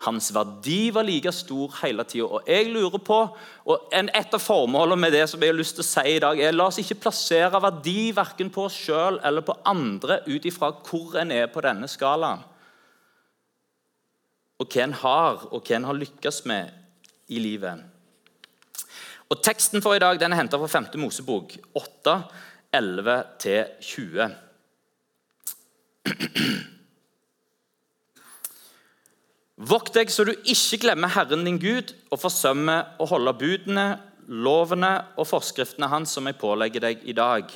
Hans 0.03 0.29
verdi 0.35 0.91
var 0.93 1.07
like 1.07 1.33
stor 1.33 1.73
hele 1.81 2.05
tida. 2.05 2.27
Og 2.27 2.49
jeg 2.49 2.69
lurer 2.73 2.99
på, 2.99 3.19
og 3.65 3.89
Et 3.93 4.35
av 4.35 4.41
formålene 4.41 5.01
med 5.01 5.13
det 5.13 5.29
som 5.31 5.41
jeg 5.41 5.53
har 5.53 5.57
lyst 5.57 5.77
til 5.79 5.85
å 5.85 5.89
si 5.89 6.17
i 6.17 6.21
dag, 6.21 6.41
er 6.41 6.53
la 6.53 6.67
oss 6.67 6.79
ikke 6.79 7.01
plassere 7.07 7.61
verdi 7.63 8.13
verken 8.13 8.51
på 8.51 8.67
oss 8.67 8.75
sjøl 8.75 9.21
eller 9.25 9.41
på 9.41 9.57
andre 9.65 10.21
ut 10.27 10.45
ifra 10.45 10.73
hvor 10.85 11.17
en 11.21 11.33
er 11.33 11.47
på 11.47 11.61
denne 11.65 11.89
skalaen. 11.89 12.43
Og 14.61 14.69
hva 14.71 14.83
en 14.85 14.93
har, 14.93 15.49
og 15.51 15.65
hva 15.65 15.77
en 15.77 15.89
har 15.89 15.99
lykkes 15.99 16.45
med 16.47 16.71
i 17.29 17.41
livet. 17.41 17.81
Og 19.31 19.41
Teksten 19.43 19.83
for 19.83 19.97
i 19.97 20.03
dag 20.03 20.21
den 20.21 20.33
er 20.35 20.43
henta 20.43 20.59
fra 20.61 20.69
5. 20.69 20.93
Mosebok 21.01 21.57
8, 21.75 22.19
11-20. 22.77 24.37
Vokt 29.55 29.95
deg 29.95 30.11
så 30.11 30.25
du 30.27 30.33
ikke 30.35 30.81
glemmer 30.83 31.13
Herren 31.15 31.45
din 31.47 31.61
Gud 31.63 31.93
og 32.11 32.19
forsømmer 32.25 32.97
å 32.99 33.07
holde 33.07 33.37
budene, 33.39 33.87
lovene 34.27 34.97
og 35.21 35.29
forskriftene 35.31 35.87
hans 35.93 36.17
som 36.17 36.27
jeg 36.27 36.41
pålegger 36.41 36.83
deg 36.83 37.05
i 37.07 37.15
dag. 37.15 37.47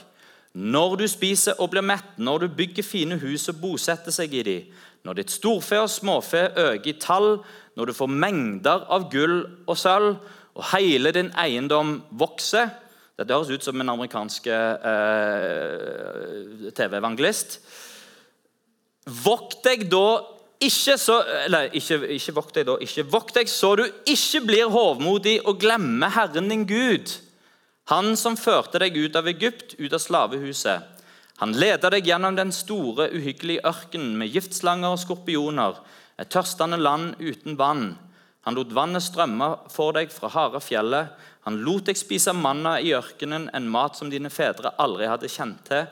Når 0.54 0.96
du 1.00 1.06
spiser 1.10 1.58
og 1.58 1.72
blir 1.72 1.82
mett, 1.82 2.14
når 2.16 2.44
du 2.44 2.56
bygger 2.60 2.86
fine 2.86 3.18
hus 3.18 3.48
og 3.50 3.58
bosetter 3.62 4.14
seg 4.14 4.34
i 4.34 4.44
de, 4.46 4.58
når 5.02 5.20
ditt 5.20 5.34
storfe 5.34 5.80
og 5.82 5.90
småfe 5.90 6.44
øker 6.54 6.90
i 6.92 6.98
tall, 7.02 7.40
når 7.74 7.90
du 7.90 7.94
får 7.98 8.14
mengder 8.14 8.86
av 8.94 9.10
gull 9.10 9.40
og 9.66 9.76
sølv, 9.78 10.16
og 10.58 10.64
hele 10.72 11.12
din 11.14 11.32
eiendom 11.38 12.02
vokser 12.18 12.70
Dette 13.18 13.34
høres 13.34 13.50
ut 13.50 13.64
som 13.66 13.80
en 13.82 13.90
amerikansk 13.90 14.44
eh, 14.54 16.36
TV-evangelist. 16.70 17.56
Vokt 19.24 19.58
deg 19.66 19.88
da 19.90 20.37
ikke 20.58 20.96
så 20.98 21.20
Eller 21.44 21.70
ikke, 21.76 22.00
ikke 22.16 22.34
vokt 22.34 22.56
deg 22.58 22.66
da, 22.66 22.76
ikke 22.82 23.06
vokt 23.10 23.36
deg 23.38 23.50
så 23.50 23.74
du 23.78 23.84
ikke 23.86 24.42
blir 24.46 24.72
hovmodig 24.72 25.38
og 25.46 25.60
glemmer 25.62 26.10
Herren 26.14 26.50
din 26.50 26.66
Gud, 26.66 27.14
Han 27.88 28.16
som 28.20 28.36
førte 28.36 28.80
deg 28.82 28.96
ut 28.96 29.16
av 29.16 29.28
Egypt, 29.30 29.78
ut 29.78 29.92
av 29.92 30.02
slavehuset. 30.02 30.98
Han 31.38 31.54
leda 31.54 31.88
deg 31.94 32.04
gjennom 32.04 32.34
den 32.36 32.50
store, 32.52 33.06
uhyggelige 33.14 33.62
ørkenen 33.64 34.18
med 34.18 34.28
giftslanger 34.34 34.92
og 34.92 35.00
skorpioner, 35.00 35.78
et 36.18 36.28
tørstende 36.28 36.76
land 36.76 37.14
uten 37.22 37.56
vann. 37.56 37.94
Han 38.44 38.58
lot 38.58 38.74
vannet 38.74 39.04
strømme 39.06 39.48
for 39.70 39.94
deg 39.94 40.10
fra 40.12 40.28
harde 40.34 40.60
fjellet. 40.64 41.14
Han 41.46 41.60
lot 41.64 41.86
deg 41.88 41.96
spise 41.96 42.34
manna 42.34 42.78
i 42.82 42.92
ørkenen, 42.96 43.48
en 43.54 43.70
mat 43.70 43.96
som 43.96 44.10
dine 44.10 44.30
fedre 44.34 44.74
aldri 44.82 45.08
hadde 45.08 45.30
kjent 45.30 45.62
til. 45.70 45.86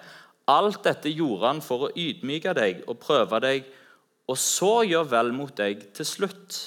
Alt 0.50 0.82
dette 0.84 1.10
gjorde 1.10 1.46
han 1.46 1.62
for 1.64 1.86
å 1.86 1.92
ydmyke 1.94 2.52
deg 2.58 2.82
og 2.90 2.98
prøve 3.02 3.40
deg, 3.44 3.70
og 4.26 4.38
så 4.40 4.80
gjør 4.86 5.06
vel 5.10 5.30
mot 5.34 5.52
deg 5.56 5.84
til 5.96 6.08
slutt. 6.08 6.58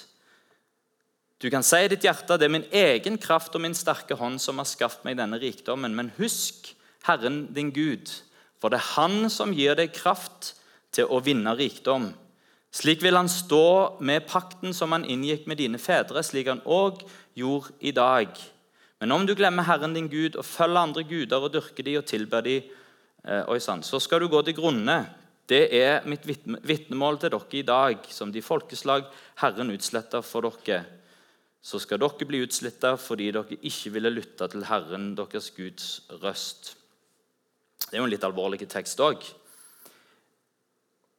Du 1.40 1.48
kan 1.52 1.64
si 1.64 1.80
i 1.84 1.90
ditt 1.92 2.04
hjerte 2.04 2.38
det 2.40 2.50
er 2.50 2.56
min 2.56 2.68
egen 2.76 3.20
kraft 3.22 3.56
og 3.56 3.64
min 3.64 3.76
sterke 3.78 4.18
hånd 4.20 4.42
som 4.44 4.60
har 4.60 4.68
skaffet 4.68 5.06
meg 5.08 5.20
denne 5.20 5.40
rikdommen, 5.40 5.96
men 5.96 6.14
husk 6.18 6.74
Herren 7.08 7.46
din 7.56 7.72
Gud, 7.76 8.12
for 8.60 8.72
det 8.72 8.82
er 8.82 8.94
Han 8.96 9.30
som 9.32 9.54
gir 9.56 9.78
deg 9.80 9.94
kraft 9.96 10.54
til 10.92 11.08
å 11.08 11.22
vinne 11.24 11.56
rikdom. 11.56 12.10
Slik 12.76 13.02
vil 13.02 13.18
han 13.18 13.30
stå 13.32 14.00
med 14.04 14.28
pakten 14.30 14.76
som 14.76 14.92
han 14.94 15.08
inngikk 15.08 15.48
med 15.48 15.58
dine 15.58 15.80
fedre, 15.82 16.22
slik 16.24 16.52
han 16.52 16.64
òg 16.66 17.02
gjorde 17.40 17.72
i 17.80 17.96
dag. 17.96 18.36
Men 19.00 19.16
om 19.16 19.26
du 19.26 19.34
glemmer 19.34 19.64
Herren 19.64 19.96
din 19.96 20.10
Gud 20.12 20.36
og 20.36 20.46
følger 20.46 20.84
andre 20.84 21.06
guder 21.08 21.48
og 21.48 21.54
dyrker 21.56 21.88
de 21.88 21.96
og 21.98 22.06
tilber 22.06 22.44
de, 22.44 22.60
Eh, 23.28 23.82
så 23.82 24.00
skal 24.00 24.20
du 24.20 24.28
gå 24.28 24.42
til 24.42 24.56
grunne. 24.56 25.06
Det 25.50 25.64
er 25.74 26.06
mitt 26.06 26.28
vitnemål 26.28 27.18
til 27.22 27.34
dere 27.34 27.58
i 27.58 27.66
dag, 27.66 28.04
som 28.14 28.32
de 28.32 28.42
folkeslag 28.46 29.08
Herren 29.42 29.74
utsletter 29.74 30.22
for 30.22 30.46
dere. 30.46 30.84
Så 31.62 31.82
skal 31.82 32.00
dere 32.00 32.28
bli 32.30 32.44
utsletta 32.46 32.94
fordi 33.02 33.32
dere 33.34 33.58
ikke 33.58 33.94
ville 33.96 34.14
lytte 34.14 34.48
til 34.52 34.68
Herren, 34.70 35.16
deres 35.18 35.50
Guds 35.56 35.90
røst. 36.22 36.76
Det 37.90 37.98
er 37.98 38.04
jo 38.04 38.06
en 38.06 38.14
litt 38.14 38.28
alvorlig 38.28 38.62
tekst 38.70 39.02
òg. 39.02 39.26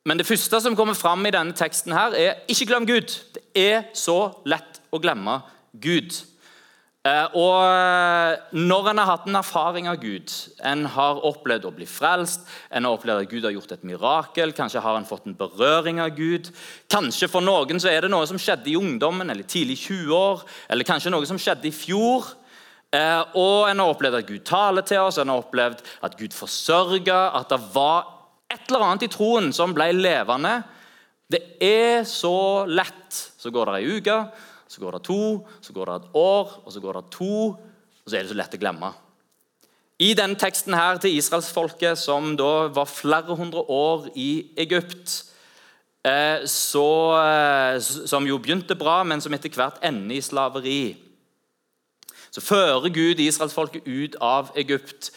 Men 0.06 0.16
det 0.16 0.28
første 0.28 0.60
som 0.62 0.76
kommer 0.78 0.94
fram 0.96 1.26
i 1.26 1.34
denne 1.34 1.52
teksten, 1.56 1.92
her 1.92 2.14
er 2.16 2.38
ikke 2.48 2.70
glem 2.70 2.86
Gud. 2.88 3.12
Det 3.34 3.42
er 3.58 3.90
så 3.98 4.30
lett 4.48 4.78
å 4.94 5.00
glemme 5.02 5.40
Gud. 5.74 6.14
Eh, 7.00 7.32
og 7.32 8.52
Når 8.52 8.88
en 8.90 8.98
har 9.00 9.06
hatt 9.08 9.28
en 9.28 9.38
erfaring 9.38 9.86
av 9.88 9.96
Gud, 10.02 10.28
en 10.68 10.82
har 10.84 11.22
opplevd 11.24 11.64
å 11.64 11.72
bli 11.72 11.86
frelst, 11.88 12.42
en 12.68 12.84
har 12.84 12.92
opplevd 12.92 13.24
at 13.24 13.30
Gud 13.30 13.46
har 13.46 13.54
gjort 13.54 13.72
et 13.72 13.86
mirakel, 13.88 14.52
kanskje 14.52 14.82
har 14.84 14.98
en 14.98 15.08
fått 15.08 15.24
en 15.24 15.36
berøring 15.38 16.02
av 16.02 16.12
Gud 16.12 16.50
Kanskje 16.92 17.30
for 17.30 17.40
noen 17.40 17.80
så 17.80 17.88
er 17.88 18.04
det 18.04 18.10
noe 18.12 18.26
som 18.28 18.36
skjedde 18.36 18.68
i 18.68 18.76
ungdommen 18.76 19.32
eller 19.32 19.48
tidlig 19.48 19.78
20 19.86 20.12
år, 20.12 20.44
eller 20.68 20.84
kanskje 20.84 21.14
noe 21.14 21.24
som 21.24 21.40
skjedde 21.40 21.70
i 21.70 21.72
fjor. 21.72 22.34
Eh, 22.92 23.22
og 23.38 23.70
en 23.70 23.80
har 23.80 23.94
opplevd 23.94 24.20
at 24.20 24.28
Gud 24.28 24.44
taler 24.44 24.84
til 24.84 25.00
oss, 25.00 25.16
en 25.22 25.32
har 25.32 25.40
opplevd 25.40 25.80
at 26.04 26.18
Gud 26.20 26.36
forsørger, 26.36 27.32
at 27.40 27.48
det 27.48 27.62
var 27.72 28.10
et 28.50 28.66
eller 28.68 28.84
annet 28.84 29.06
i 29.06 29.12
troen 29.14 29.52
som 29.56 29.72
ble 29.72 29.88
levende. 29.96 30.58
Det 31.30 31.42
er 31.62 32.04
så 32.04 32.66
lett. 32.68 33.24
Så 33.40 33.48
går 33.54 33.70
det 33.70 33.78
ei 33.78 33.98
uke, 34.00 34.16
så 34.70 34.80
går 34.80 34.96
det 34.96 35.06
to, 35.08 35.22
så 35.60 35.74
går 35.74 35.90
det 35.90 35.94
et 35.98 36.18
år, 36.20 36.52
og 36.64 36.72
så 36.72 36.80
går 36.80 37.00
det 37.00 37.08
to, 37.10 37.36
og 38.04 38.06
så 38.06 38.16
er 38.16 38.22
det 38.22 38.30
så 38.30 38.38
lett 38.38 38.54
å 38.54 38.60
glemme. 38.62 38.92
I 40.00 40.14
denne 40.16 40.38
teksten 40.38 40.76
her 40.78 41.00
til 41.02 41.18
israelsfolket, 41.18 41.98
som 41.98 42.36
da 42.38 42.70
var 42.72 42.88
flere 42.88 43.34
hundre 43.36 43.64
år 43.66 44.06
i 44.14 44.46
Egypt, 44.62 45.24
eh, 46.06 46.46
så, 46.46 46.86
eh, 47.18 47.80
som 47.82 48.26
jo 48.26 48.38
begynte 48.38 48.78
bra, 48.78 49.02
men 49.02 49.20
som 49.20 49.34
etter 49.34 49.50
hvert 49.50 49.82
ender 49.82 50.16
i 50.16 50.22
slaveri, 50.24 50.96
så 52.30 52.40
fører 52.40 52.94
Gud 52.94 53.18
israelsfolket 53.18 53.82
ut 53.86 54.16
av 54.22 54.52
Egypt. 54.56 55.10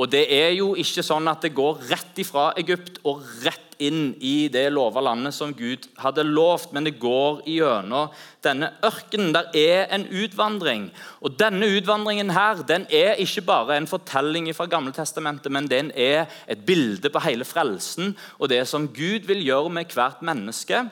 Og 0.00 0.08
det 0.08 0.22
er 0.32 0.54
jo 0.56 0.72
ikke 0.80 1.04
sånn 1.04 1.28
at 1.28 1.42
det 1.44 1.52
går 1.52 1.82
rett 1.90 2.20
ifra 2.22 2.50
Egypt 2.60 3.02
og 3.04 3.20
rett 3.44 3.66
inn 3.80 4.14
i 4.24 4.48
det 4.52 4.66
lova 4.72 5.02
landet 5.04 5.34
som 5.36 5.52
Gud 5.56 5.86
hadde 6.00 6.24
lovt, 6.24 6.72
men 6.72 6.86
det 6.86 6.98
går 7.00 7.42
gjennom 7.48 8.12
denne 8.44 8.70
ørkenen. 8.84 9.32
Der 9.36 9.50
er 9.56 9.92
en 9.92 10.06
utvandring. 10.08 10.88
Og 11.20 11.36
denne 11.40 11.68
utvandringen 11.76 12.32
her, 12.32 12.62
den 12.68 12.86
er 12.92 13.20
ikke 13.20 13.44
bare 13.48 13.76
en 13.76 13.88
fortelling 13.90 14.48
fra 14.56 14.68
Gammeltestamentet, 14.72 15.52
men 15.52 15.68
den 15.68 15.92
er 15.96 16.28
et 16.48 16.64
bilde 16.64 17.12
på 17.12 17.24
hele 17.24 17.48
frelsen 17.48 18.14
og 18.38 18.48
det 18.52 18.66
som 18.68 18.88
Gud 18.88 19.28
vil 19.28 19.44
gjøre 19.44 19.72
med 19.80 19.92
hvert 19.96 20.24
menneske. 20.24 20.86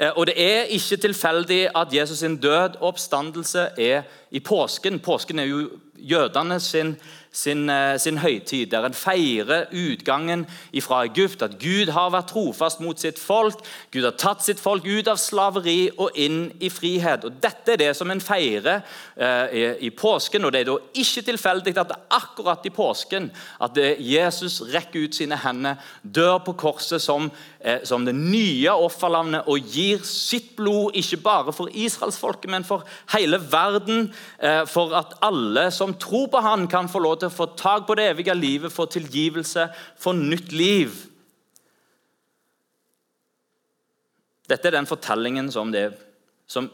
Eh, 0.00 0.12
og 0.16 0.26
Det 0.26 0.36
er 0.36 0.72
ikke 0.72 0.96
tilfeldig 0.96 1.62
at 1.76 1.92
Jesus' 1.92 2.20
sin 2.20 2.36
død 2.36 2.80
og 2.80 2.88
oppstandelse 2.92 3.68
er 3.78 4.02
i 4.30 4.40
påsken. 4.40 5.00
Påsken 5.00 5.38
er 5.38 5.44
jo 5.44 5.68
jødene 5.98 6.60
sin 6.60 6.96
sin, 7.36 7.70
eh, 7.70 7.98
sin 7.98 8.18
høytid, 8.18 8.66
der 8.66 8.86
en 8.86 8.94
feirer 8.94 9.66
utgangen 9.72 10.46
fra 10.80 11.02
Egypt. 11.04 11.42
At 11.42 11.58
Gud 11.60 11.92
har 11.92 12.10
vært 12.10 12.30
trofast 12.32 12.80
mot 12.80 13.00
sitt 13.00 13.18
folk. 13.20 13.60
Gud 13.92 14.04
har 14.04 14.16
tatt 14.16 14.44
sitt 14.44 14.60
folk 14.60 14.86
ut 14.86 15.08
av 15.08 15.18
slaveri 15.20 15.90
og 15.98 16.16
inn 16.16 16.52
i 16.60 16.70
frihet. 16.72 17.24
Og 17.24 17.36
Dette 17.42 17.74
er 17.74 17.76
det 17.82 17.90
som 17.96 18.10
en 18.10 18.20
feirer 18.20 18.80
eh, 19.16 19.76
i, 19.84 19.90
påsken. 19.90 20.44
og 20.44 20.52
Det 20.52 20.62
er 20.62 20.70
da 20.70 20.78
ikke 20.94 21.26
tilfeldig 21.26 21.76
at 21.76 21.92
det 21.92 21.98
er 21.98 22.16
akkurat 22.16 22.66
i 22.66 22.72
påsken 22.72 23.30
at 23.60 23.76
Jesus 24.00 24.62
rekker 24.72 25.04
ut 25.04 25.14
sine 25.14 25.36
hender, 25.36 25.76
dør 26.02 26.38
på 26.46 26.56
korset 26.56 27.02
som, 27.02 27.30
eh, 27.60 27.84
som 27.84 28.04
det 28.06 28.14
nye 28.16 28.72
offerlavnet 28.72 29.44
og 29.46 29.60
gir 29.60 30.00
sitt 30.08 30.54
blod 30.56 30.96
ikke 30.96 31.20
bare 31.20 31.52
for 31.52 31.68
israelsfolket, 31.68 32.50
men 32.50 32.64
for 32.64 32.86
hele 33.12 33.40
verden. 33.52 34.12
Eh, 34.40 34.64
for 34.66 34.94
at 34.96 35.18
alle 35.22 35.70
som 35.70 35.85
tror 35.94 36.26
på 36.32 36.40
han 36.42 36.66
kan 36.68 36.88
få 36.88 36.98
lov 36.98 37.20
til 37.20 37.30
å 37.30 37.36
få 37.36 37.46
tak 37.58 37.86
på 37.86 37.94
det 37.94 38.08
evige 38.10 38.34
livet, 38.34 38.72
få 38.72 38.88
tilgivelse, 38.90 39.68
få 39.98 40.12
nytt 40.16 40.50
liv. 40.52 40.96
Dette 44.50 44.68
er 44.68 44.76
den 44.76 44.88
fortellingen 44.90 45.50
som, 45.52 45.70
det, 45.72 45.92
som 46.46 46.68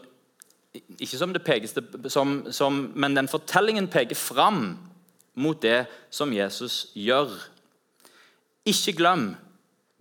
ikke 0.73 1.19
som 1.19 1.33
det 1.33 1.43
pekes 1.45 1.75
som, 2.13 2.35
som, 2.53 2.81
men 2.95 3.17
den 3.17 3.29
fortellingen 3.29 3.89
peker 3.93 4.17
fram 4.17 4.75
mot 5.33 5.61
det 5.61 5.85
som 6.13 6.33
Jesus 6.33 6.87
gjør. 6.97 7.31
Ikke 8.69 8.93
glem 8.97 9.33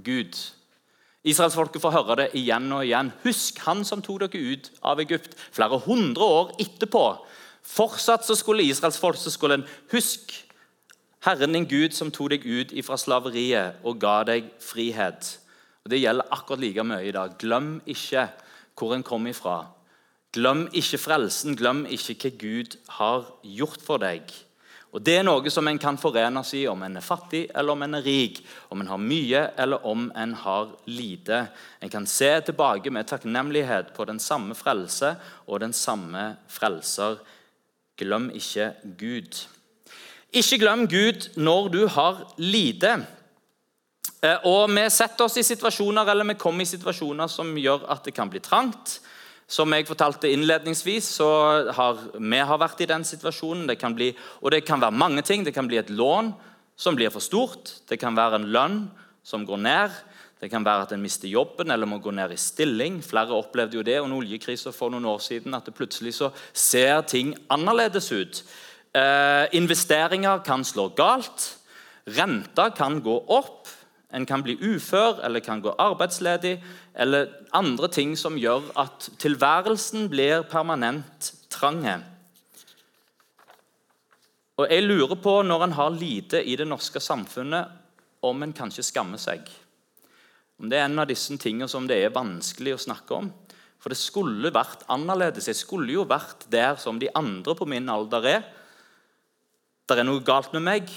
Gud. 0.04 0.36
Israelsfolket 1.22 1.82
får 1.82 1.94
høre 1.94 2.16
det 2.22 2.28
igjen 2.38 2.66
og 2.74 2.84
igjen. 2.86 3.12
Husk 3.22 3.60
han 3.66 3.84
som 3.86 4.02
tok 4.02 4.24
dere 4.24 4.42
ut 4.52 4.70
av 4.82 5.00
Egypt. 5.02 5.36
Flere 5.54 5.78
hundre 5.84 6.28
år 6.38 6.52
etterpå. 6.62 7.04
Fortsatt 7.62 8.26
så 8.26 8.34
skulle 8.36 8.66
israelsfolk 8.66 9.20
så 9.20 9.30
skulle 9.30 9.60
en 9.60 9.68
husk 9.92 10.34
Herren 11.22 11.54
din 11.54 11.68
Gud 11.70 11.94
som 11.94 12.10
tok 12.10 12.32
deg 12.32 12.46
ut 12.46 12.72
fra 12.82 12.96
slaveriet 12.98 13.78
og 13.86 14.00
ga 14.02 14.22
deg 14.26 14.48
frihet. 14.58 15.38
Og 15.84 15.90
Det 15.90 16.00
gjelder 16.02 16.32
akkurat 16.34 16.60
like 16.60 16.82
mye 16.82 17.06
i 17.06 17.14
dag. 17.14 17.36
Glem 17.38 17.76
ikke 17.86 18.26
hvor 18.74 18.94
en 18.94 19.06
kom 19.06 19.26
ifra. 19.30 19.68
Glem 20.34 20.66
ikke 20.72 20.98
frelsen, 20.98 21.54
glem 21.56 21.84
ikke 21.86 22.16
hva 22.24 22.30
Gud 22.40 22.76
har 22.98 23.28
gjort 23.42 23.82
for 23.86 24.02
deg. 24.02 24.32
Og 24.92 25.00
Det 25.00 25.14
er 25.16 25.22
noe 25.24 25.50
som 25.50 25.68
en 25.68 25.78
kan 25.78 25.96
forenes 25.96 26.50
i 26.58 26.66
om 26.68 26.82
en 26.82 26.98
er 26.98 27.04
fattig 27.04 27.46
eller 27.54 27.72
om 27.72 27.82
en 27.82 27.94
er 27.94 28.02
rik, 28.04 28.42
om 28.68 28.80
en 28.82 28.90
har 28.90 28.98
mye 29.00 29.44
eller 29.56 29.86
om 29.86 30.10
en 30.16 30.34
har 30.34 30.74
lite. 30.86 31.46
En 31.80 31.88
kan 31.88 32.06
se 32.06 32.28
tilbake 32.44 32.90
med 32.90 33.06
takknemlighet 33.08 33.94
på 33.94 34.04
den 34.04 34.18
samme 34.20 34.54
frelse 34.54 35.14
og 35.46 35.60
den 35.60 35.72
samme 35.72 36.36
frelser. 36.48 37.22
Glem 38.00 38.30
ikke 38.34 38.72
Gud. 38.98 39.42
Ikke 40.32 40.58
glem 40.62 40.86
Gud 40.88 41.28
når 41.36 41.68
du 41.72 41.82
har 41.92 42.22
lite. 42.40 42.94
Eh, 44.22 44.38
og 44.48 44.70
Vi 44.70 44.84
setter 44.90 45.26
oss 45.26 45.36
i 45.36 45.44
situasjoner 45.44 46.08
eller 46.08 46.24
vi 46.24 46.38
kommer 46.40 46.64
i 46.64 46.70
situasjoner 46.70 47.28
som 47.28 47.52
gjør 47.58 47.84
at 47.92 48.04
det 48.04 48.14
kan 48.14 48.30
bli 48.30 48.40
trangt. 48.40 49.00
Som 49.46 49.72
jeg 49.74 49.84
fortalte 49.84 50.30
innledningsvis, 50.32 51.04
så 51.18 51.28
har 51.76 51.98
vi 52.16 52.38
har 52.38 52.58
vært 52.58 52.80
i 52.80 52.88
den 52.88 53.04
situasjonen. 53.04 53.66
Det 53.68 53.76
kan 53.78 53.92
bli, 53.94 54.14
og 54.40 54.50
det 54.54 54.64
kan 54.64 54.80
være 54.80 54.96
mange 54.96 55.22
ting. 55.22 55.44
Det 55.44 55.52
kan 55.52 55.66
bli 55.68 55.76
et 55.76 55.90
lån 55.90 56.32
som 56.76 56.96
blir 56.96 57.10
for 57.12 57.20
stort. 57.20 57.82
Det 57.88 57.98
kan 58.00 58.16
være 58.16 58.40
en 58.40 58.48
lønn 58.54 58.78
som 59.22 59.44
går 59.44 59.60
ned. 59.60 59.90
Det 60.42 60.50
kan 60.50 60.64
være 60.66 60.88
at 60.88 60.92
en 60.96 61.02
mister 61.02 61.30
jobben 61.30 61.70
eller 61.70 61.86
må 61.86 62.00
gå 62.02 62.10
ned 62.10 62.32
i 62.34 62.40
stilling. 62.40 62.96
Flere 63.06 63.36
opplevde 63.36 63.78
jo 63.78 63.84
det 63.86 64.00
under 64.02 64.18
oljekrisa 64.18 64.72
for 64.74 64.90
noen 64.90 65.06
år 65.06 65.20
siden. 65.22 65.54
At 65.54 65.68
det 65.68 65.76
plutselig 65.78 66.16
så 66.16 66.32
ser 66.50 67.04
ting 67.06 67.30
annerledes 67.46 68.10
ut. 68.10 68.42
Eh, 68.90 69.46
investeringer 69.54 70.42
kan 70.42 70.66
slå 70.66 70.88
galt. 70.98 71.46
Renta 72.10 72.72
kan 72.74 72.98
gå 73.06 73.14
opp. 73.30 73.70
En 74.12 74.26
kan 74.26 74.42
bli 74.42 74.58
ufør 74.58 75.22
eller 75.22 75.40
kan 75.40 75.62
gå 75.62 75.76
arbeidsledig 75.78 76.58
eller 76.94 77.30
andre 77.54 77.88
ting 77.88 78.18
som 78.18 78.34
gjør 78.36 78.66
at 78.76 79.08
tilværelsen 79.22 80.10
blir 80.10 80.42
permanent 80.42 81.32
trange. 81.54 82.00
Og 84.58 84.66
Jeg 84.70 84.82
lurer 84.82 85.14
på, 85.14 85.42
når 85.42 85.64
en 85.64 85.72
har 85.72 85.90
lite 85.90 86.42
i 86.44 86.56
det 86.56 86.66
norske 86.68 87.00
samfunnet, 87.00 87.68
om 88.22 88.42
en 88.42 88.52
kanskje 88.52 88.84
skammer 88.84 89.18
seg. 89.18 89.48
Om 90.62 90.70
det 90.70 90.78
er 90.78 90.86
en 90.86 91.02
av 91.02 91.08
disse 91.10 91.34
tingene 91.42 91.66
som 91.66 91.88
det 91.90 91.96
er 91.98 92.14
vanskelig 92.14 92.76
å 92.76 92.82
snakke 92.84 93.16
om. 93.16 93.32
For 93.82 93.90
det 93.90 93.98
skulle 93.98 94.52
vært 94.54 94.84
annerledes. 94.94 95.48
Jeg 95.50 95.58
skulle 95.58 95.90
jo 95.90 96.04
vært 96.06 96.46
der 96.54 96.76
som 96.78 97.00
de 97.02 97.10
andre 97.18 97.56
på 97.58 97.66
min 97.66 97.90
alder 97.90 98.28
er. 98.30 98.44
Det 99.90 99.98
er 99.98 100.06
noe 100.06 100.22
galt 100.22 100.54
med 100.54 100.62
meg. 100.62 100.92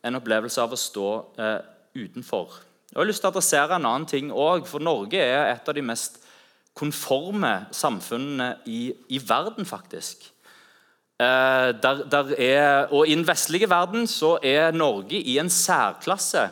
En 0.00 0.16
opplevelse 0.16 0.64
av 0.64 0.72
å 0.72 0.80
stå 0.80 1.10
eh, 1.36 1.58
utenfor. 2.00 2.56
Jeg 2.88 2.96
har 2.96 3.06
lyst 3.10 3.20
til 3.20 3.28
å 3.28 3.34
adressere 3.34 3.76
en 3.76 3.90
annen 3.90 4.08
ting 4.08 4.32
òg, 4.32 4.64
for 4.66 4.80
Norge 4.82 5.20
er 5.20 5.52
et 5.52 5.68
av 5.68 5.76
de 5.76 5.84
mest 5.84 6.16
konforme 6.80 7.52
samfunnene 7.76 8.54
i, 8.72 8.88
i 9.12 9.20
verden, 9.20 9.68
faktisk. 9.68 10.24
Eh, 11.20 11.68
der, 11.76 12.06
der 12.08 12.32
er, 12.40 12.88
og 12.88 13.04
I 13.04 13.18
den 13.18 13.28
vestlige 13.28 13.68
verden 13.68 14.08
så 14.08 14.38
er 14.40 14.72
Norge 14.72 15.20
i 15.20 15.36
en 15.42 15.52
særklasse. 15.52 16.48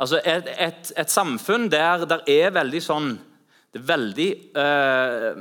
Altså 0.00 0.20
et, 0.24 0.48
et, 0.56 0.90
et 0.96 1.12
samfunn 1.12 1.68
der 1.72 2.06
det 2.08 2.22
er 2.32 2.54
veldig 2.54 2.80
sånn 2.82 3.12
Det 3.72 3.80
er 3.82 3.88
veldig 3.90 4.28
eh, 4.62 5.40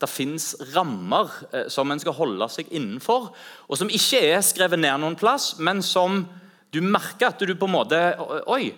Det 0.00 0.10
fins 0.10 0.50
rammer 0.74 1.32
eh, 1.50 1.66
som 1.72 1.90
en 1.90 2.02
skal 2.02 2.16
holde 2.18 2.48
seg 2.52 2.70
innenfor, 2.74 3.30
og 3.68 3.80
som 3.80 3.92
ikke 3.92 4.20
er 4.34 4.44
skrevet 4.44 4.82
ned 4.82 5.00
noen 5.00 5.16
plass, 5.16 5.54
men 5.58 5.80
som 5.84 6.24
du 6.74 6.82
merker 6.84 7.30
at 7.30 7.40
du 7.40 7.54
på 7.56 7.68
en 7.70 7.76
måte 7.76 8.00
Oi, 8.52 8.74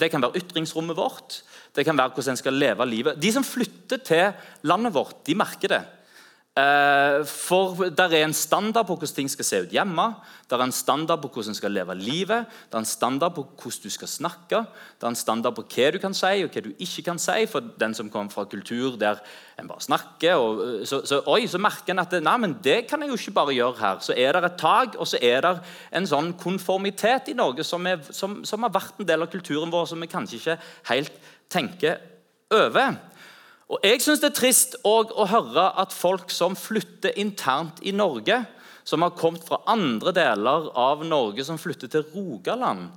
det 0.00 0.08
kan 0.10 0.22
være 0.22 0.38
ytringsrommet 0.40 0.96
vårt. 0.96 1.42
Det 1.74 1.82
kan 1.84 1.98
være 1.98 2.14
hvordan 2.14 2.32
en 2.32 2.40
skal 2.40 2.56
leve 2.56 2.86
livet. 2.86 3.18
De 3.20 3.32
som 3.34 3.44
flytter 3.44 4.00
til 4.06 4.68
landet 4.70 4.94
vårt, 4.94 5.18
de 5.26 5.34
merker 5.36 5.74
det. 5.74 5.82
Eh, 6.54 7.24
for 7.26 7.88
der 7.90 8.12
er 8.14 8.28
en 8.28 8.32
standard 8.32 8.86
på 8.86 8.94
hvordan 8.94 9.14
ting 9.14 9.30
skal 9.30 9.44
se 9.44 9.58
ut 9.64 9.72
hjemme. 9.74 10.04
Der 10.46 10.60
er 10.60 10.68
en 10.68 10.72
standard 10.72 11.18
på 11.22 11.28
hvordan 11.28 11.50
en 11.50 11.56
skal 11.58 11.72
leve 11.74 11.94
livet. 11.98 12.46
Det 12.70 12.76
er 12.78 12.84
en 12.84 12.86
standard 12.86 13.34
på 13.34 13.42
hvordan 13.42 13.82
du 13.82 13.90
skal 13.90 14.08
snakke. 14.08 14.60
Det 14.94 15.02
er 15.02 15.08
en 15.08 15.18
standard 15.18 15.56
på 15.56 15.64
hva 15.66 15.88
du 15.90 15.98
kan 15.98 16.14
si 16.14 16.44
og 16.44 16.52
hva 16.54 16.62
du 16.62 16.70
ikke 16.78 17.02
kan 17.08 17.18
si. 17.18 17.48
For 17.50 17.58
den 17.80 17.96
som 17.98 18.10
kommer 18.10 18.30
fra 18.30 18.44
kultur 18.46 18.94
der 19.00 19.18
en 19.58 19.66
bare 19.66 19.82
snakker, 19.82 20.34
og, 20.34 20.62
eh, 20.62 20.84
så, 20.86 21.00
så, 21.02 21.24
oi, 21.26 21.48
så 21.50 21.58
merker 21.58 21.90
en 21.90 22.04
at 22.04 22.14
nei, 22.22 22.36
men 22.38 22.54
det 22.62 22.86
kan 22.86 23.02
jeg 23.02 23.10
jo 23.10 23.18
ikke 23.18 23.34
bare 23.34 23.56
gjøre 23.56 23.80
her. 23.80 23.98
Så 23.98 24.14
er 24.14 24.38
det 24.38 24.44
et 24.44 24.58
tak, 24.62 24.94
og 24.94 25.10
så 25.10 25.18
er 25.18 25.42
det 25.42 25.56
en 25.90 26.06
sånn 26.06 26.36
konformitet 26.38 27.32
i 27.32 27.34
Norge 27.34 27.66
som, 27.66 27.82
er, 27.86 27.98
som, 28.14 28.44
som 28.46 28.62
har 28.62 28.70
vært 28.70 29.02
en 29.02 29.10
del 29.10 29.26
av 29.26 29.32
kulturen 29.34 29.74
vår, 29.74 29.90
som 29.90 29.98
vi 29.98 30.06
kanskje 30.06 30.38
ikke 30.38 30.58
helt 30.92 31.18
tenker 31.50 31.98
over. 32.54 32.94
Og 33.72 33.80
Jeg 33.82 34.02
syns 34.04 34.20
det 34.20 34.28
er 34.32 34.36
trist 34.36 34.76
å 34.84 35.24
høre 35.28 35.70
at 35.80 35.94
folk 35.94 36.32
som 36.32 36.56
flytter 36.58 37.16
internt 37.20 37.80
i 37.82 37.94
Norge, 37.96 38.42
som 38.84 39.00
har 39.00 39.14
kommet 39.16 39.44
fra 39.46 39.62
andre 39.72 40.12
deler 40.12 40.68
av 40.76 41.04
Norge, 41.08 41.44
som 41.46 41.58
flytter 41.60 41.88
til 41.88 42.04
Rogaland, 42.12 42.90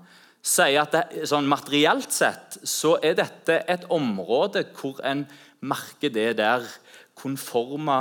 sier 0.44 0.82
at 0.84 0.92
det, 0.96 1.28
sånn 1.28 1.48
materielt 1.48 2.12
sett 2.14 2.60
så 2.68 2.98
er 3.04 3.16
dette 3.18 3.62
et 3.68 3.88
område 3.92 4.66
hvor 4.76 5.00
en 5.08 5.26
merker 5.60 6.12
det 6.14 6.34
der 6.40 6.68
konforma 7.18 8.00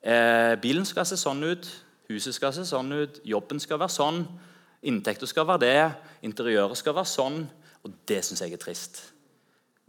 eh, 0.00 0.54
Bilen 0.62 0.86
skal 0.88 1.08
se 1.08 1.18
sånn 1.20 1.42
ut, 1.44 1.68
huset 2.12 2.36
skal 2.36 2.52
se 2.56 2.64
sånn 2.68 2.92
ut, 2.92 3.20
jobben 3.28 3.60
skal 3.60 3.80
være 3.80 3.96
sånn, 3.96 4.22
inntekter 4.88 5.28
skal 5.28 5.48
være 5.48 5.64
det, 5.64 5.80
interiøret 6.28 6.78
skal 6.78 6.96
være 6.96 7.12
sånn. 7.12 7.42
Og 7.82 7.96
det 8.06 8.20
syns 8.22 8.44
jeg 8.44 8.54
er 8.54 8.62
trist 8.62 9.02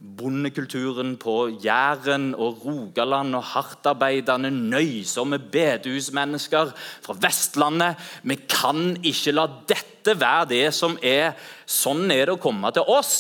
bondekulturen 0.04 1.16
på 1.16 1.48
Jæren 1.64 2.34
og 2.36 2.66
Rogaland 2.66 3.36
og 3.38 3.44
hardtarbeidende, 3.54 4.52
nøysomme 4.52 5.40
bedehusmennesker 5.40 6.74
fra 6.76 7.16
Vestlandet. 7.24 8.02
Vi 8.24 8.36
kan 8.36 8.98
ikke 9.00 9.32
la 9.32 9.48
dette 9.70 10.18
være 10.20 10.50
det 10.52 10.66
som 10.76 10.98
er 11.00 11.38
Sånn 11.64 12.12
er 12.12 12.28
det 12.28 12.36
å 12.36 12.42
komme 12.42 12.70
til 12.76 12.84
oss. 12.92 13.14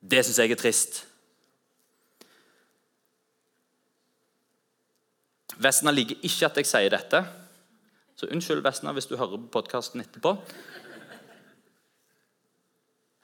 Det 0.00 0.24
syns 0.24 0.40
jeg 0.40 0.54
er 0.54 0.60
trist. 0.60 1.02
Vestna 5.60 5.92
liker 5.92 6.24
ikke 6.24 6.48
at 6.48 6.58
jeg 6.62 6.70
sier 6.70 6.94
dette. 6.94 7.20
Så 8.18 8.26
unnskyld, 8.32 8.64
Vestna, 8.64 8.94
hvis 8.96 9.06
du 9.10 9.16
hører 9.18 9.36
på 9.36 9.58
podkasten 9.58 10.00
etterpå. 10.02 10.32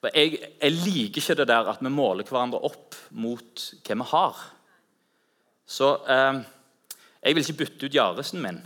For 0.05 0.13
jeg, 0.13 0.37
jeg, 0.61 0.73
liker 0.85 1.23
ikke 1.23 1.35
det 1.39 1.47
der 1.49 1.69
at 1.73 1.81
vi 1.81 1.89
måler 1.89 2.27
hverandre 2.29 2.59
opp 2.69 2.97
mot 3.17 3.63
hva 3.87 3.95
vi 3.97 4.07
har. 4.11 4.43
Så 5.65 5.87
eh, 6.13 6.41
jeg 7.25 7.37
vil 7.37 7.47
ikke 7.47 7.61
bytte 7.63 7.89
ut 7.89 7.97
Jaresen 7.97 8.43
min. 8.45 8.59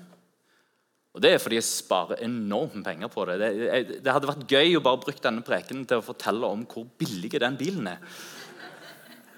Og 1.14 1.22
Det 1.22 1.30
er 1.30 1.38
fordi 1.38 1.60
jeg 1.60 1.66
sparer 1.68 2.24
enormt 2.26 2.82
penger 2.82 3.10
på 3.12 3.28
det. 3.30 3.36
Det, 3.38 3.52
jeg, 3.68 4.00
det 4.02 4.16
hadde 4.16 4.30
vært 4.32 4.50
gøy 4.50 4.80
å 4.80 4.82
bare 4.82 5.02
bruke 5.04 5.22
denne 5.22 5.46
prekenen 5.46 5.86
til 5.86 6.02
å 6.02 6.06
fortelle 6.08 6.50
om 6.50 6.66
hvor 6.66 6.88
billig 6.98 7.30
den 7.38 7.60
bilen 7.60 7.86
er. 7.94 8.02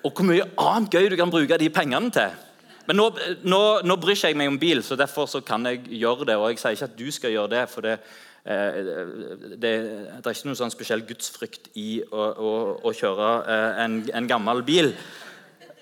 Og 0.00 0.16
hvor 0.16 0.24
mye 0.24 0.48
annet 0.56 0.96
gøy 0.96 1.10
du 1.12 1.18
kan 1.20 1.32
bruke 1.32 1.60
de 1.60 1.68
pengene 1.68 2.08
til. 2.16 2.32
Men 2.88 2.96
nå, 2.96 3.10
nå, 3.44 3.62
nå 3.84 4.00
bryr 4.00 4.16
ikke 4.16 4.32
jeg 4.32 4.40
meg 4.40 4.48
om 4.54 4.56
bil, 4.60 4.80
så 4.80 4.96
derfor 4.96 5.28
så 5.28 5.44
kan 5.44 5.68
jeg 5.68 5.84
gjøre 6.00 6.32
det. 6.32 6.40
Og 6.40 6.48
jeg 6.48 6.64
sier 6.64 6.80
ikke 6.80 6.88
at 6.88 6.96
du 6.96 7.08
skal 7.12 7.36
gjøre 7.36 7.52
det, 7.58 7.66
for 7.68 7.84
det, 7.84 7.98
det, 8.44 9.60
det, 9.60 9.70
er 10.24 10.32
ikke 10.32 10.48
noen 10.48 10.58
sånn 10.58 10.72
spesiell 10.72 11.02
gudsfrykt 11.08 11.68
i 11.80 12.00
å, 12.08 12.22
å, 12.30 12.52
å 12.88 12.92
kjøre 12.96 13.32
eh, 13.44 13.82
en, 13.84 13.98
en, 14.16 14.30
gammel 14.30 14.62
bil. 14.64 14.94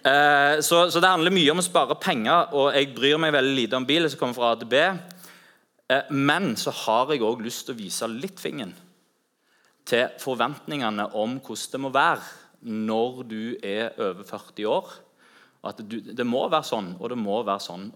Eh, 0.02 0.58
så, 0.64 0.88
så, 0.90 0.98
det 0.98 1.12
handler 1.12 1.34
mye 1.34 1.54
om 1.54 1.62
å 1.62 1.66
spare 1.66 1.98
penger, 2.02 2.50
og 2.58 2.72
jeg 2.74 2.90
bryr 2.96 3.20
meg 3.22 3.36
veldig 3.36 3.54
lite 3.60 3.78
om 3.78 3.86
bil. 3.86 4.10
som 4.10 4.20
kommer 4.20 4.38
fra 4.38 4.52
A 4.52 4.58
til 4.58 4.72
B. 4.72 4.82
Men 6.12 6.52
så 6.60 6.74
har 6.84 7.14
jeg 7.14 7.24
òg 7.24 7.40
lyst 7.46 7.64
til 7.64 7.72
å 7.72 7.78
vise 7.78 8.10
litt 8.12 8.42
fingeren 8.42 8.74
til 9.88 10.10
forventningene 10.20 11.06
om 11.16 11.38
hvordan 11.40 11.72
det 11.72 11.80
må 11.80 11.90
være 11.94 12.26
når 12.68 13.22
du 13.28 13.42
er 13.64 13.94
over 13.96 14.26
40 14.26 14.66
år. 14.68 14.90
At 15.68 15.80
du, 15.80 15.98
det 16.00 16.26
må 16.26 16.44
være 16.50 16.66
sånn, 16.66 16.92
og 17.00 17.08
det 17.10 17.18
må 17.18 17.40
være 17.46 17.64
sånn. 17.64 17.88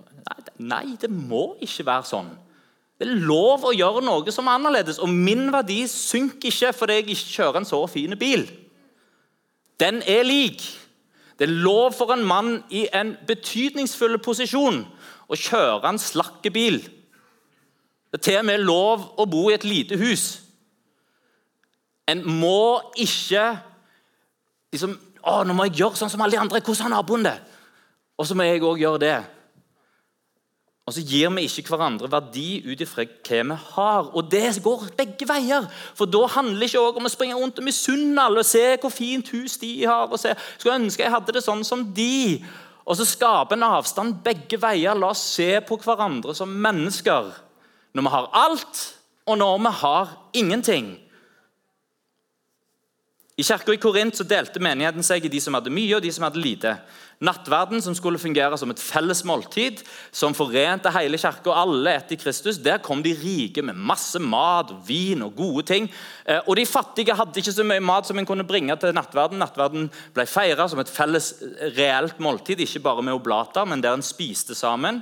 Nei, 0.64 0.96
det 0.98 1.10
må 1.12 1.52
ikke 1.62 1.86
være 1.86 2.08
sånn. 2.08 2.32
Det 3.02 3.08
er 3.10 3.22
lov 3.26 3.64
å 3.66 3.72
gjøre 3.74 3.98
noe 4.06 4.30
som 4.30 4.46
er 4.46 4.60
annerledes. 4.60 5.00
Og 5.02 5.10
min 5.10 5.48
verdi 5.50 5.80
synker 5.90 6.52
ikke 6.52 6.68
fordi 6.70 7.00
jeg 7.00 7.06
ikke 7.08 7.32
kjører 7.32 7.58
en 7.58 7.66
så 7.66 7.80
fin 7.90 8.14
bil. 8.14 8.44
Den 9.82 9.98
er 10.06 10.22
lik. 10.22 10.62
Det 11.34 11.48
er 11.48 11.56
lov 11.64 11.96
for 11.98 12.14
en 12.14 12.22
mann 12.22 12.60
i 12.70 12.84
en 12.94 13.16
betydningsfull 13.26 14.20
posisjon 14.22 14.84
å 15.26 15.34
kjøre 15.34 15.90
en 15.90 15.98
slakkebil. 15.98 16.78
Det 18.12 18.20
er 18.20 18.24
til 18.28 18.38
og 18.38 18.46
med 18.46 18.62
lov 18.62 19.08
å 19.18 19.26
bo 19.26 19.48
i 19.50 19.56
et 19.56 19.66
lite 19.66 19.98
hus. 19.98 20.38
En 22.06 22.22
må 22.22 22.84
ikke 22.94 23.48
liksom, 24.70 24.94
å, 25.26 25.42
'Nå 25.42 25.58
må 25.58 25.66
jeg 25.66 25.80
gjøre 25.82 25.98
sånn 25.98 26.10
som 26.14 26.22
alle 26.22 26.38
de 26.38 26.44
andre. 26.44 26.62
Hvordan 26.62 26.86
har 26.86 27.02
naboen 27.02 27.26
det?' 27.26 27.40
Og 28.14 28.26
så 28.26 28.38
må 28.38 28.46
jeg 28.46 28.62
òg 28.62 28.78
gjøre 28.78 29.02
det. 29.02 29.24
Og 30.82 30.96
så 30.96 31.02
gir 31.06 31.30
vi 31.30 31.44
ikke 31.46 31.70
hverandre 31.70 32.08
verdi 32.10 32.62
ut 32.66 32.80
ifra 32.82 33.04
hva 33.06 33.42
vi 33.46 33.58
har. 33.74 34.08
Og 34.18 34.26
det 34.30 34.48
går 34.64 34.88
begge 34.98 35.28
veier. 35.30 35.68
For 35.94 36.10
da 36.10 36.24
handler 36.34 36.64
det 36.64 36.72
ikke 36.72 36.98
om 36.98 37.06
å 37.06 37.12
springe 37.12 37.38
rundt 37.38 37.60
og 37.62 37.68
misunne 37.68 38.24
alle 38.24 38.42
og 38.42 38.48
se 38.48 38.64
hvor 38.82 38.90
fint 38.90 39.30
hus 39.30 39.60
de 39.62 39.70
har. 39.86 40.10
og 40.10 40.18
se, 40.18 40.34
Skulle 40.58 40.80
ønske 40.80 41.04
jeg 41.04 41.14
hadde 41.14 41.36
det 41.36 41.44
sånn 41.46 41.62
som 41.64 41.84
de. 41.94 42.42
Og 42.82 42.98
så 42.98 43.06
skape 43.06 43.54
en 43.54 43.68
avstand 43.68 44.18
begge 44.26 44.58
veier. 44.58 44.98
La 44.98 45.12
oss 45.14 45.22
se 45.36 45.60
på 45.62 45.78
hverandre 45.84 46.34
som 46.34 46.50
mennesker. 46.50 47.30
Når 47.94 48.08
vi 48.08 48.14
har 48.16 48.28
alt, 48.42 48.82
og 49.26 49.38
når 49.38 49.58
vi 49.62 49.74
har 49.84 50.16
ingenting. 50.34 50.92
I 53.32 53.44
kirka 53.48 53.72
i 53.72 53.78
Korint 53.80 54.18
så 54.18 54.26
delte 54.28 54.60
menigheten 54.60 55.04
seg 55.06 55.24
i 55.24 55.30
de 55.32 55.38
som 55.40 55.54
hadde 55.56 55.72
mye, 55.72 55.94
og 55.96 56.02
de 56.04 56.10
som 56.12 56.26
hadde 56.26 56.40
lite. 56.42 56.74
Nattverden, 57.24 57.80
som 57.80 57.94
skulle 57.96 58.20
fungere 58.20 58.58
som 58.60 58.72
et 58.74 58.82
felles 58.82 59.22
måltid, 59.24 59.80
som 60.12 60.34
forente 60.36 60.90
hele 60.92 61.16
kirka 61.20 61.48
og 61.48 61.60
alle 61.62 61.94
etter 61.96 62.20
Kristus, 62.20 62.58
der 62.60 62.82
kom 62.84 63.00
de 63.00 63.14
rike 63.16 63.64
med 63.64 63.78
masse 63.78 64.20
mat, 64.20 64.74
vin 64.84 65.24
og 65.24 65.32
gode 65.38 65.64
ting. 65.70 65.88
Eh, 66.26 66.42
og 66.44 66.58
de 66.60 66.66
fattige 66.68 67.16
hadde 67.16 67.40
ikke 67.40 67.56
så 67.56 67.64
mye 67.64 67.80
mat 67.80 68.10
som 68.10 68.20
en 68.20 68.28
kunne 68.28 68.44
bringe 68.44 68.76
til 68.76 68.92
nattverden. 68.92 69.40
Nattverden 69.40 69.88
ble 70.12 70.28
feira 70.28 70.68
som 70.68 70.82
et 70.82 70.92
felles 70.92 71.32
reelt 71.78 72.20
måltid, 72.20 72.60
ikke 72.60 72.84
bare 72.84 73.06
med 73.06 73.16
oblater, 73.16 73.64
men 73.64 73.80
der 73.80 73.96
en 73.96 74.04
spiste 74.04 74.58
sammen. 74.58 75.00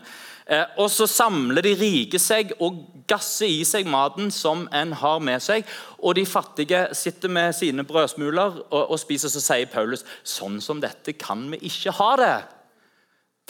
Eh, 0.51 0.67
og 0.83 0.91
så 0.91 1.07
samler 1.07 1.63
de 1.63 1.77
rike 1.79 2.19
seg 2.19 2.57
og 2.59 2.83
gasser 3.11 3.51
i 3.51 3.63
seg 3.67 3.87
maten 3.91 4.33
som 4.35 4.67
en 4.75 4.95
har 4.99 5.21
med 5.23 5.43
seg. 5.43 5.67
Og 6.03 6.17
de 6.19 6.27
fattige 6.27 6.89
sitter 6.99 7.31
med 7.31 7.55
sine 7.55 7.85
brødsmuler 7.87 8.65
og, 8.71 8.81
og 8.83 8.99
spiser. 8.99 9.31
Så 9.31 9.43
sier 9.45 9.71
Paulus 9.71 10.03
sånn 10.27 10.59
som 10.65 10.83
dette 10.83 11.15
kan 11.19 11.47
vi 11.53 11.63
ikke 11.71 11.95
ha 12.01 12.11
det. 12.19 12.35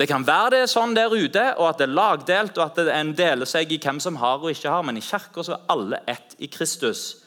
Det 0.01 0.07
kan 0.09 0.25
være 0.25 0.55
det 0.55 0.61
er 0.65 0.71
sånn 0.73 0.95
der 0.97 1.13
ute, 1.13 1.43
og 1.59 1.67
at 1.69 1.81
det 1.81 1.85
er 1.85 1.93
lagdelt, 1.93 2.57
og 2.57 2.71
at 2.71 2.79
en 2.95 3.11
deler 3.17 3.49
seg 3.49 3.69
i 3.69 3.77
hvem 3.83 3.99
som 4.01 4.17
har 4.17 4.41
og 4.41 4.49
ikke 4.49 4.73
har, 4.73 4.85
men 4.87 4.97
i 4.97 5.05
kirka 5.05 5.45
er 5.45 5.67
alle 5.69 5.99
ett 6.09 6.39
i 6.41 6.49
Kristus. 6.49 7.27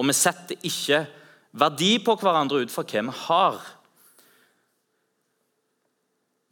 Og 0.00 0.08
vi 0.08 0.14
setter 0.16 0.64
ikke 0.64 1.02
verdi 1.60 1.98
på 2.00 2.16
hverandre 2.22 2.62
ut 2.64 2.72
fra 2.72 2.86
hva 2.88 3.02
vi 3.04 3.16
har. 3.26 3.58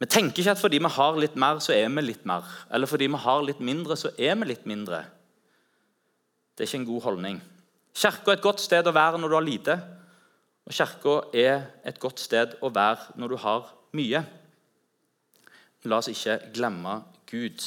Vi 0.03 0.09
tenker 0.11 0.41
ikke 0.41 0.51
at 0.51 0.59
fordi 0.59 0.81
vi 0.83 0.89
har 0.91 1.15
litt 1.15 1.35
mer, 1.39 1.61
så 1.63 1.71
er 1.71 1.85
vi 1.87 2.01
litt 2.03 2.25
mer. 2.27 2.43
Eller 2.75 2.89
fordi 2.91 3.07
vi 3.07 3.19
har 3.23 3.43
litt 3.47 3.61
mindre, 3.63 3.95
så 3.95 4.09
er 4.19 4.33
vi 4.35 4.49
litt 4.49 4.65
mindre. 4.67 4.97
Det 6.51 6.65
er 6.65 6.67
ikke 6.67 6.79
en 6.81 6.87
god 6.89 7.03
holdning. 7.05 7.37
Kirka 7.95 8.33
er 8.33 8.35
et 8.35 8.43
godt 8.43 8.59
sted 8.59 8.89
å 8.89 8.91
være 8.91 9.21
når 9.21 9.31
du 9.31 9.35
har 9.37 9.45
lite. 9.47 9.77
Og 10.67 10.75
kirka 10.75 11.13
er 11.39 11.63
et 11.87 12.01
godt 12.03 12.19
sted 12.19 12.57
å 12.59 12.71
være 12.75 13.15
når 13.15 13.31
du 13.31 13.37
har 13.45 13.69
mye. 13.95 14.23
La 15.87 15.99
oss 16.01 16.09
ikke 16.11 16.35
glemme 16.57 16.97
Gud. 17.31 17.63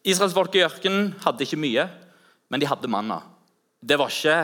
Israelsfolket 0.00 0.62
i 0.62 0.64
ørkenen 0.64 1.12
hadde 1.26 1.44
ikke 1.44 1.60
mye, 1.60 1.84
men 2.48 2.64
de 2.64 2.70
hadde 2.72 2.88
manna. 2.88 3.20
Det 3.84 4.00
var 4.00 4.08
ikke 4.08 4.38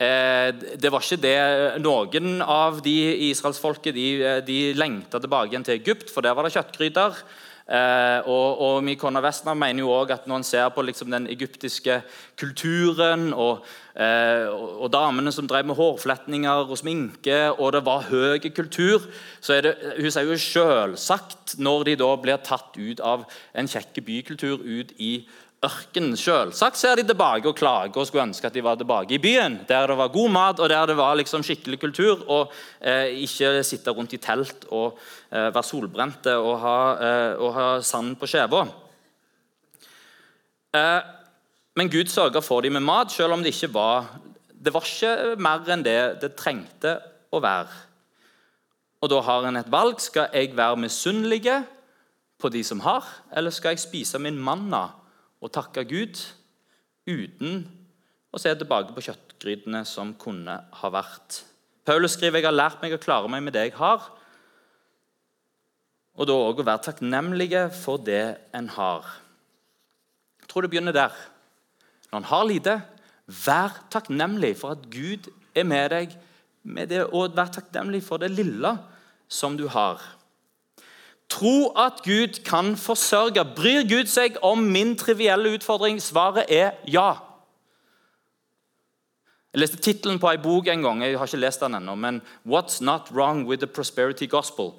det 0.00 0.88
var 0.88 1.04
ikke 1.04 1.20
det 1.20 1.36
Noen 1.84 2.38
av 2.40 2.78
de 2.80 2.96
israelsfolket 3.26 3.92
de, 3.92 4.06
de 4.46 4.58
lengta 4.72 5.20
tilbake 5.20 5.52
igjen 5.52 5.66
til 5.66 5.76
Egypt, 5.76 6.08
for 6.08 6.24
der 6.24 6.32
var 6.32 6.48
det 6.48 6.54
kjøttgryter. 6.54 7.20
Eh, 7.70 8.26
og, 8.26 8.58
og 8.58 8.80
Mikona 8.82 9.20
Westner 9.22 9.54
mener 9.54 9.84
jo 9.84 9.92
også 9.94 10.16
at 10.16 10.24
når 10.26 10.40
en 10.40 10.46
ser 10.46 10.70
på 10.74 10.82
liksom 10.82 11.12
den 11.12 11.28
egyptiske 11.30 12.00
kulturen 12.40 13.28
og, 13.30 13.60
eh, 13.94 14.48
og, 14.50 14.88
damene 14.90 15.30
som 15.30 15.46
drev 15.46 15.68
med 15.68 15.78
hårfletninger 15.78 16.64
og 16.64 16.80
sminke, 16.80 17.38
og 17.52 17.76
det 17.76 17.84
var 17.86 18.08
høy 18.08 18.42
kultur, 18.50 19.06
så 19.40 19.54
er 19.54 19.68
det 19.68 19.76
hun 20.00 20.10
sier 20.10 20.26
jo 20.26 20.40
selvsagt 20.42 21.54
når 21.62 21.86
de 21.92 21.96
da 22.02 22.10
blir 22.18 22.42
tatt 22.42 22.74
ut 22.74 23.04
av 23.06 23.22
en 23.54 23.70
kjekk 23.70 24.02
bykultur 24.02 24.66
ut 24.66 24.90
i 24.98 25.12
ørkenen. 25.64 26.16
Selvsagt 26.16 26.78
ser 26.80 26.96
de 26.96 27.04
tilbake 27.04 27.48
og 27.50 27.56
klager 27.58 28.00
og 28.00 28.08
skulle 28.08 28.24
ønske 28.28 28.48
at 28.48 28.56
de 28.56 28.64
var 28.64 28.78
tilbake 28.80 29.16
i 29.16 29.20
byen, 29.20 29.58
der 29.68 29.90
det 29.90 29.96
var 30.00 30.12
god 30.12 30.30
mat 30.32 30.60
og 30.60 30.68
der 30.72 30.86
det 30.88 30.96
var 30.96 31.18
liksom 31.20 31.44
skikkelig 31.44 31.80
kultur, 31.80 32.24
og 32.28 32.52
eh, 32.80 33.20
ikke 33.26 33.60
sitte 33.66 33.92
rundt 33.92 34.16
i 34.16 34.22
telt 34.22 34.64
og 34.70 34.98
eh, 35.30 35.50
være 35.52 35.66
solbrente 35.66 36.36
og 36.36 36.54
ha, 36.64 36.78
eh, 36.96 37.32
og 37.36 37.54
ha 37.58 37.68
sand 37.84 38.16
på 38.16 38.28
skjeva. 38.30 38.64
Eh, 40.76 41.00
men 41.76 41.92
Gud 41.92 42.08
sørga 42.10 42.40
for 42.42 42.64
dem 42.64 42.78
med 42.78 42.86
mat, 42.86 43.12
selv 43.12 43.36
om 43.36 43.44
det 43.44 43.54
ikke 43.54 43.74
var 43.74 44.08
det 44.60 44.72
var 44.74 44.84
ikke 44.84 45.36
mer 45.40 45.68
enn 45.72 45.84
det 45.84 46.00
det 46.20 46.34
trengte 46.36 46.98
å 47.32 47.40
være. 47.40 47.72
Og 49.00 49.08
Da 49.08 49.20
har 49.24 49.46
en 49.48 49.56
et 49.56 49.70
valg. 49.72 50.00
Skal 50.00 50.28
jeg 50.34 50.52
være 50.56 50.76
misunnelig 50.76 51.64
på 52.36 52.48
de 52.52 52.60
som 52.64 52.80
har, 52.80 53.04
eller 53.32 53.50
skal 53.50 53.72
jeg 53.72 53.80
spise 53.80 54.18
min 54.18 54.36
manna 54.36 54.99
og 55.40 55.52
takke 55.52 55.86
Gud 55.88 56.20
uten 57.08 57.64
å 58.30 58.38
se 58.40 58.52
tilbake 58.54 58.94
på 58.94 59.04
kjøttgrytene 59.08 59.82
som 59.88 60.12
kunne 60.20 60.56
ha 60.80 60.90
vært. 60.92 61.40
Paulus 61.88 62.14
skriver 62.14 62.42
jeg 62.42 62.50
har 62.50 62.56
lært 62.56 62.82
meg 62.82 62.94
å 62.94 63.02
klare 63.02 63.30
meg 63.32 63.42
med 63.42 63.56
det 63.56 63.66
jeg 63.68 63.78
har, 63.80 64.04
og 66.20 66.28
da 66.28 66.36
òg 66.36 66.60
å 66.60 66.66
være 66.66 66.84
takknemlige 66.90 67.64
for 67.72 68.02
det 68.04 68.24
en 68.56 68.68
har. 68.74 69.06
Jeg 70.42 70.50
tror 70.50 70.66
det 70.66 70.72
begynner 70.72 70.94
der. 70.94 71.14
Når 72.10 72.18
en 72.18 72.30
har 72.32 72.46
lite, 72.46 72.74
vær 73.46 73.78
takknemlig 73.92 74.56
for 74.60 74.74
at 74.74 74.88
Gud 74.92 75.30
er 75.56 75.64
med 75.64 75.92
deg 75.94 76.16
med 76.62 76.90
det, 76.92 77.06
og 77.08 77.36
vær 77.36 77.52
takknemlig 77.54 78.02
for 78.04 78.20
det 78.20 78.32
lille 78.34 78.74
som 79.30 79.56
du 79.56 79.64
har. 79.70 80.02
Tro 81.30 81.70
at 81.78 82.02
Gud 82.04 82.42
kan 82.44 82.76
forsørge. 82.76 83.44
Bryr 83.56 83.86
Gud 83.88 84.10
seg 84.10 84.38
om 84.42 84.58
min 84.58 84.96
trivielle 84.98 85.54
utfordring? 85.54 86.00
Svaret 86.02 86.50
er 86.50 86.72
ja. 86.90 87.14
Jeg 89.50 89.62
leste 89.62 89.80
tittelen 89.82 90.18
på 90.22 90.30
ei 90.30 90.38
bok 90.42 90.66
en 90.70 90.82
gang. 90.82 91.02
jeg 91.02 91.18
har 91.18 91.26
ikke 91.26 91.36
lest 91.36 91.60
den 91.60 91.74
enda, 91.74 91.94
men 91.94 92.22
'What's 92.46 92.80
Not 92.80 93.10
Wrong 93.10 93.46
with 93.46 93.60
the 93.60 93.66
Prosperity 93.66 94.26
Gospel'. 94.26 94.74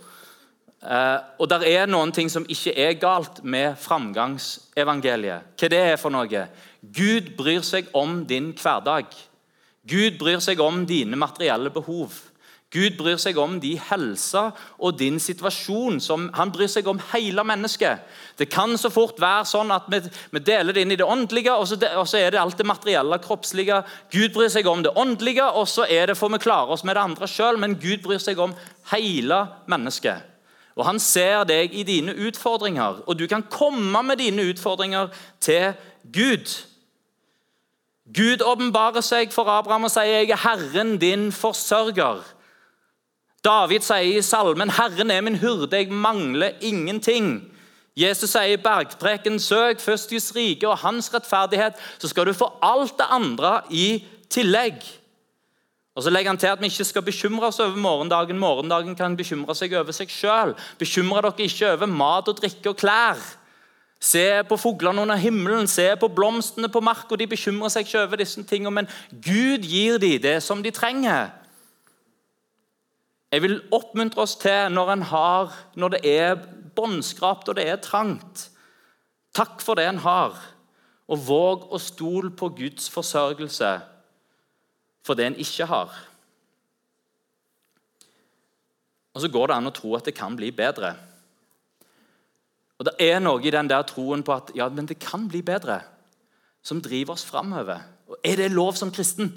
Uh, 0.82 1.20
og 1.40 1.50
Der 1.50 1.62
er 1.62 1.86
noen 1.86 2.12
ting 2.12 2.32
som 2.32 2.46
ikke 2.50 2.74
er 2.78 2.94
galt 2.94 3.44
med 3.44 3.76
framgangsevangeliet. 3.78 5.42
Hva 5.60 5.68
det 5.70 5.78
er 5.80 5.96
for 5.96 6.10
noe? 6.10 6.48
Gud 6.82 7.36
bryr 7.38 7.62
seg 7.62 7.88
om 7.94 8.26
din 8.26 8.54
hverdag. 8.58 9.06
Gud 9.88 10.18
bryr 10.18 10.40
seg 10.40 10.60
om 10.60 10.86
dine 10.86 11.16
materielle 11.16 11.70
behov. 11.70 12.31
Gud 12.72 12.96
bryr 12.96 13.18
seg 13.20 13.36
om 13.42 13.58
de 13.60 13.74
helsa 13.90 14.46
og 14.80 14.96
din 15.00 15.18
situasjon. 15.20 16.00
Som, 16.00 16.30
han 16.38 16.54
bryr 16.56 16.70
seg 16.72 16.88
om 16.88 17.02
hele 17.12 17.44
mennesket. 17.44 18.06
Det 18.40 18.48
kan 18.52 18.78
så 18.80 18.88
fort 18.94 19.20
være 19.20 19.44
sånn 19.50 19.74
at 19.76 19.90
vi, 19.92 20.00
vi 20.32 20.44
deler 20.48 20.72
det 20.72 20.86
inn 20.86 20.96
i 20.96 21.00
det 21.00 21.08
åndelige, 21.08 21.52
og 21.52 21.68
så, 21.68 21.76
de, 21.82 21.92
og 22.00 22.08
så, 22.08 22.22
er 22.22 22.32
det 22.32 22.40
alt 22.40 22.58
det 22.58 22.70
materielle, 22.70 23.20
kroppslige. 23.24 23.82
Gud 24.16 24.32
bryr 24.38 24.50
seg 24.54 24.72
om 24.72 24.86
det 24.86 24.96
åndelige, 24.96 25.50
og 25.52 25.68
så 25.68 25.84
er 25.84 26.14
det 26.14 26.18
for 26.20 26.32
vi 26.32 26.40
klarer 26.40 26.72
oss 26.78 26.88
med 26.88 26.96
det 26.96 27.04
andre 27.04 27.28
sjøl. 27.28 27.60
Men 27.60 27.76
Gud 27.82 28.06
bryr 28.08 28.24
seg 28.24 28.40
om 28.40 28.56
hele 28.94 29.44
mennesket. 29.68 30.28
Og 30.80 30.88
Han 30.88 31.00
ser 31.04 31.44
deg 31.44 31.76
i 31.76 31.84
dine 31.84 32.16
utfordringer, 32.16 33.04
og 33.04 33.20
du 33.20 33.28
kan 33.28 33.44
komme 33.52 34.00
med 34.08 34.24
dine 34.24 34.48
utfordringer 34.48 35.12
til 35.44 35.74
Gud. 36.08 36.48
Gud 38.08 38.42
åpenbarer 38.44 39.04
seg 39.04 39.36
for 39.36 39.52
Abraham 39.52 39.84
og 39.88 39.92
sier 39.92 40.24
'Jeg 40.24 40.32
er 40.32 40.48
Herren 40.48 40.98
din 40.98 41.32
forsørger'. 41.32 42.40
David 43.44 43.82
sier 43.82 44.18
i 44.18 44.22
salmen 44.22 44.70
'Herren 44.70 45.12
er 45.12 45.22
min 45.22 45.36
hurde, 45.36 45.78
jeg 45.78 45.92
mangler 45.92 46.52
ingenting'. 46.62 47.42
Jesus 47.98 48.30
sier 48.30 48.54
i 48.54 48.58
bergpreken 48.58 49.40
'Søk 49.40 49.80
først 49.80 50.10
Guds 50.10 50.36
rike 50.36 50.70
og 50.70 50.78
hans 50.78 51.14
rettferdighet', 51.14 51.80
så 52.00 52.08
skal 52.08 52.26
du 52.26 52.34
få 52.34 52.54
alt 52.62 52.98
det 52.98 53.06
andre 53.10 53.62
i 53.70 54.04
tillegg. 54.30 54.84
Og 55.96 56.04
Så 56.04 56.10
legger 56.10 56.30
han 56.30 56.38
til 56.38 56.48
at 56.48 56.62
vi 56.62 56.66
ikke 56.66 56.84
skal 56.84 57.02
bekymre 57.02 57.48
oss 57.48 57.60
over 57.60 57.76
morgendagen. 57.76 58.40
Morgendagen 58.40 58.96
kan 58.96 59.18
bekymre 59.18 59.56
seg 59.56 59.74
over 59.74 59.92
seg 59.92 60.08
sjøl. 60.08 60.56
Bekymre 60.80 61.22
dere 61.22 61.34
ikke 61.38 61.74
over 61.74 61.86
mat 61.86 62.28
og 62.28 62.38
drikke 62.38 62.70
og 62.70 62.78
klær. 62.78 63.20
Se 64.00 64.44
på 64.50 64.58
fuglene 64.58 65.02
under 65.02 65.16
himmelen, 65.16 65.68
se 65.68 65.96
på 66.00 66.08
blomstene 66.08 66.70
på 66.70 66.80
marka. 66.80 67.16
De 67.16 67.28
bekymrer 67.28 67.70
seg 67.70 67.86
ikke 67.86 68.06
over 68.06 68.16
disse 68.16 68.44
tingene, 68.44 68.72
men 68.72 68.88
Gud 69.12 69.68
gir 69.68 69.98
dem 69.98 70.22
det 70.22 70.44
som 70.44 70.64
de 70.64 70.72
trenger. 70.72 71.30
Jeg 73.32 73.46
vil 73.46 73.62
oppmuntre 73.72 74.26
oss 74.26 74.36
til 74.40 74.74
når, 74.74 74.96
har, 75.08 75.54
når 75.80 75.96
det 75.96 76.02
er 76.04 76.42
båndskrapt 76.76 77.52
og 77.52 77.56
det 77.56 77.68
er 77.70 77.80
trangt. 77.84 78.50
Takk 79.36 79.62
for 79.64 79.80
det 79.80 79.88
en 79.88 80.02
har, 80.04 80.36
og 81.08 81.24
våg 81.28 81.70
å 81.72 81.80
stole 81.80 82.34
på 82.36 82.52
Guds 82.58 82.90
forsørgelse 82.92 83.72
for 85.08 85.18
det 85.18 85.30
en 85.30 85.40
ikke 85.40 85.68
har. 85.70 85.94
Og 89.12 89.24
så 89.24 89.32
går 89.32 89.48
det 89.48 89.58
an 89.58 89.72
å 89.72 89.76
tro 89.76 89.96
at 89.96 90.08
det 90.08 90.16
kan 90.16 90.36
bli 90.36 90.52
bedre. 90.56 90.94
Og 92.80 92.88
Det 92.88 92.96
er 93.12 93.20
noe 93.22 93.44
i 93.46 93.54
den 93.54 93.70
der 93.70 93.84
troen 93.86 94.24
på 94.26 94.34
at 94.34 94.52
ja, 94.58 94.66
men 94.70 94.88
det 94.90 95.00
kan 95.00 95.28
bli 95.30 95.44
bedre, 95.46 95.82
som 96.66 96.82
driver 96.82 97.14
oss 97.14 97.26
framover. 97.28 97.84
Er 98.26 98.40
det 98.40 98.52
lov 98.52 98.74
som 98.76 98.92
kristen 98.92 99.30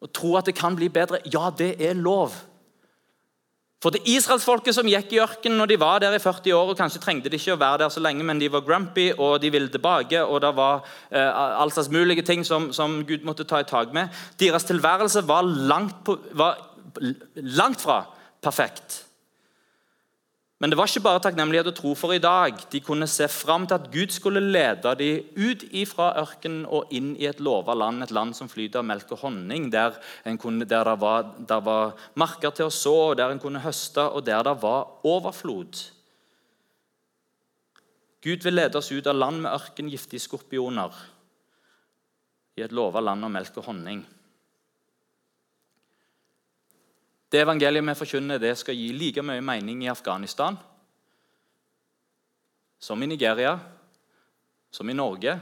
å 0.00 0.08
tro 0.08 0.36
at 0.38 0.48
det 0.48 0.56
kan 0.56 0.76
bli 0.76 0.88
bedre? 0.88 1.20
Ja, 1.28 1.50
det 1.50 1.76
er 1.84 1.98
lov. 1.98 2.32
For 3.78 3.94
det 3.94 4.02
israelsfolket 4.10 4.74
som 4.74 4.88
gikk 4.90 5.12
i 5.14 5.20
ørkenen 5.22 5.60
når 5.60 5.70
de 5.70 5.76
var 5.78 6.00
der 6.02 6.16
i 6.16 6.22
40 6.22 6.54
år, 6.56 6.72
og 6.72 6.78
kanskje 6.80 6.98
trengte 7.02 7.30
de 7.30 7.38
ikke 7.38 7.54
å 7.54 7.60
være 7.60 7.84
der 7.84 7.92
så 7.94 8.02
lenge, 8.02 8.26
men 8.26 8.40
de 8.42 8.50
var 8.50 8.64
grumpy 8.66 9.12
og 9.14 9.36
de 9.42 9.52
ville 9.54 9.70
tilbake, 9.70 10.18
og 10.24 10.40
det 10.42 10.50
var 10.58 10.80
eh, 11.12 11.42
all 11.62 11.70
slags 11.70 11.90
mulige 11.94 12.26
ting 12.26 12.42
som, 12.46 12.72
som, 12.74 13.04
Gud 13.06 13.22
måtte 13.26 13.46
ta 13.46 13.62
i 13.62 13.68
tak 13.68 13.94
med 13.94 14.10
Deres 14.42 14.66
tilværelse 14.66 15.22
var 15.28 15.46
langt, 15.46 16.02
på, 16.04 16.18
var 16.34 16.58
langt 17.36 17.84
fra 17.86 18.02
perfekt. 18.42 19.04
Men 20.58 20.72
det 20.72 20.78
var 20.78 20.90
ikke 20.90 21.04
bare 21.04 21.20
takknemlighet 21.22 21.68
og 21.70 21.76
tro 21.78 21.92
for 21.94 22.10
i 22.10 22.22
dag. 22.22 22.56
De 22.72 22.80
kunne 22.82 23.06
se 23.06 23.28
fram 23.30 23.68
til 23.68 23.76
at 23.76 23.90
Gud 23.92 24.10
skulle 24.10 24.42
lede 24.42 24.90
dem 24.98 25.28
ut 25.38 25.62
fra 25.86 26.08
ørkenen 26.18 26.64
og 26.66 26.90
inn 26.90 27.12
i 27.14 27.28
et 27.30 27.38
lova 27.38 27.76
land, 27.78 28.02
et 28.02 28.10
land 28.10 28.34
som 28.34 28.50
flyter 28.50 28.82
av 28.82 28.88
melk 28.88 29.12
og 29.14 29.22
honning, 29.22 29.68
der, 29.70 29.94
kunne, 30.42 30.66
der 30.66 30.90
det 30.90 30.96
var, 30.98 31.30
der 31.38 31.62
var 31.62 31.94
marker 32.18 32.50
til 32.50 32.66
å 32.66 32.74
så, 32.74 33.14
der 33.14 33.30
en 33.30 33.38
kunne 33.38 33.62
høste, 33.62 34.02
og 34.02 34.26
der 34.26 34.42
det 34.50 34.56
var 34.64 35.06
overflod. 35.06 35.78
Gud 38.26 38.42
vil 38.42 38.58
lede 38.58 38.82
oss 38.82 38.90
ut 38.90 39.06
av 39.06 39.14
land 39.14 39.44
med 39.44 39.54
ørken, 39.54 39.90
giftige 39.94 40.26
skorpioner, 40.26 40.90
i 42.58 42.66
et 42.66 42.74
lova 42.74 42.98
land 42.98 43.22
av 43.22 43.30
melk 43.30 43.62
og 43.62 43.70
honning. 43.70 44.02
Det 47.28 47.42
evangeliet 47.42 47.84
vi 47.84 47.94
forkynner, 47.94 48.40
det 48.40 48.54
skal 48.56 48.76
gi 48.76 48.88
like 48.96 49.22
mye 49.22 49.44
mening 49.44 49.84
i 49.84 49.92
Afghanistan 49.92 50.56
som 52.78 53.02
i 53.02 53.06
Nigeria, 53.06 53.58
som 54.70 54.88
i 54.88 54.94
Norge 54.94 55.34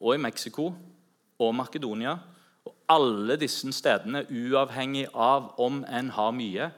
og 0.00 0.14
i 0.14 0.22
Mexico 0.22 0.70
og 1.38 1.54
Makedonia. 1.54 2.14
Og 2.64 2.74
alle 2.88 3.36
disse 3.36 3.68
stedene, 3.72 4.24
uavhengig 4.30 5.08
av 5.14 5.52
om 5.60 5.82
en 5.84 6.10
har 6.14 6.32
mye 6.32 6.70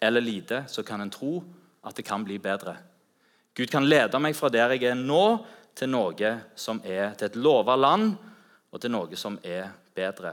eller 0.00 0.22
lite, 0.22 0.64
så 0.68 0.82
kan 0.82 1.02
en 1.02 1.10
tro 1.10 1.42
at 1.84 1.96
det 1.96 2.06
kan 2.06 2.24
bli 2.24 2.38
bedre. 2.38 2.76
Gud 3.54 3.68
kan 3.72 3.88
lede 3.88 4.20
meg 4.22 4.36
fra 4.38 4.48
der 4.48 4.76
jeg 4.76 4.92
er 4.92 4.98
nå, 4.98 5.44
til 5.78 5.90
noe 5.92 6.30
som 6.58 6.80
er 6.84 7.12
til 7.14 7.28
et 7.28 7.36
lova 7.38 7.76
land, 7.78 8.16
og 8.72 8.80
til 8.80 8.90
noe 8.90 9.16
som 9.16 9.36
er 9.44 9.68
bedre. 9.94 10.32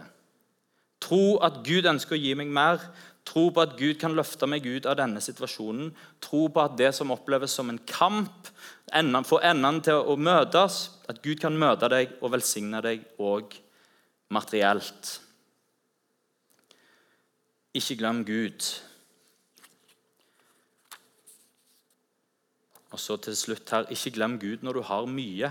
Tro 1.02 1.38
at 1.44 1.60
Gud 1.66 1.86
ønsker 1.86 2.18
å 2.18 2.22
gi 2.22 2.34
meg 2.38 2.50
mer, 2.54 2.82
Tro 3.26 3.50
på 3.50 3.64
at 3.64 3.74
Gud 3.80 3.98
kan 4.00 4.14
løfte 4.14 4.48
meg 4.48 4.66
ut 4.70 4.86
av 4.86 5.00
denne 5.00 5.22
situasjonen. 5.24 5.90
Tro 6.22 6.46
på 6.54 6.62
at 6.62 6.78
det 6.78 6.92
som 6.94 7.14
oppleves 7.16 7.56
som 7.58 7.72
en 7.72 7.82
kamp, 7.90 8.52
får 8.94 9.48
endene 9.50 9.82
til 9.84 9.98
å 9.98 10.16
møtes. 10.16 10.80
At 11.10 11.24
Gud 11.26 11.42
kan 11.42 11.58
møte 11.58 11.90
deg 11.92 12.14
og 12.22 12.36
velsigne 12.36 12.82
deg 12.86 13.06
òg 13.18 13.58
materielt. 14.30 15.16
Ikke 17.76 17.98
glem 18.00 18.22
Gud. 18.28 18.70
Og 22.94 23.02
så 23.02 23.18
til 23.20 23.36
slutt 23.36 23.74
her 23.74 23.90
ikke 23.92 24.14
glem 24.16 24.38
Gud 24.40 24.64
når 24.64 24.78
du 24.78 24.86
har 24.88 25.10
mye. 25.12 25.50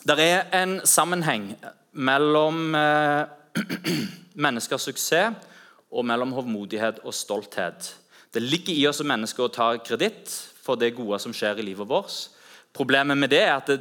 Det 0.00 0.16
er 0.24 0.48
en 0.56 0.80
sammenheng 0.88 1.52
mellom 1.92 2.74
eh, 2.74 3.28
menneskers 4.40 4.88
suksess 4.88 5.48
og 5.90 6.06
mellom 6.06 6.32
hovmodighet 6.36 7.02
og 7.04 7.14
stolthet. 7.14 7.94
Det 8.34 8.42
ligger 8.42 8.74
i 8.74 8.86
oss 8.86 9.00
som 9.00 9.08
mennesker 9.10 9.46
å 9.46 9.52
ta 9.52 9.72
kreditt 9.82 10.30
for 10.62 10.78
det 10.78 10.92
gode 10.94 11.18
som 11.22 11.34
skjer 11.34 11.58
i 11.58 11.66
livet 11.66 11.88
vårt. 11.90 12.28
Problemet 12.76 13.18
med 13.18 13.32
det 13.32 13.42
er 13.42 13.56
at 13.56 13.72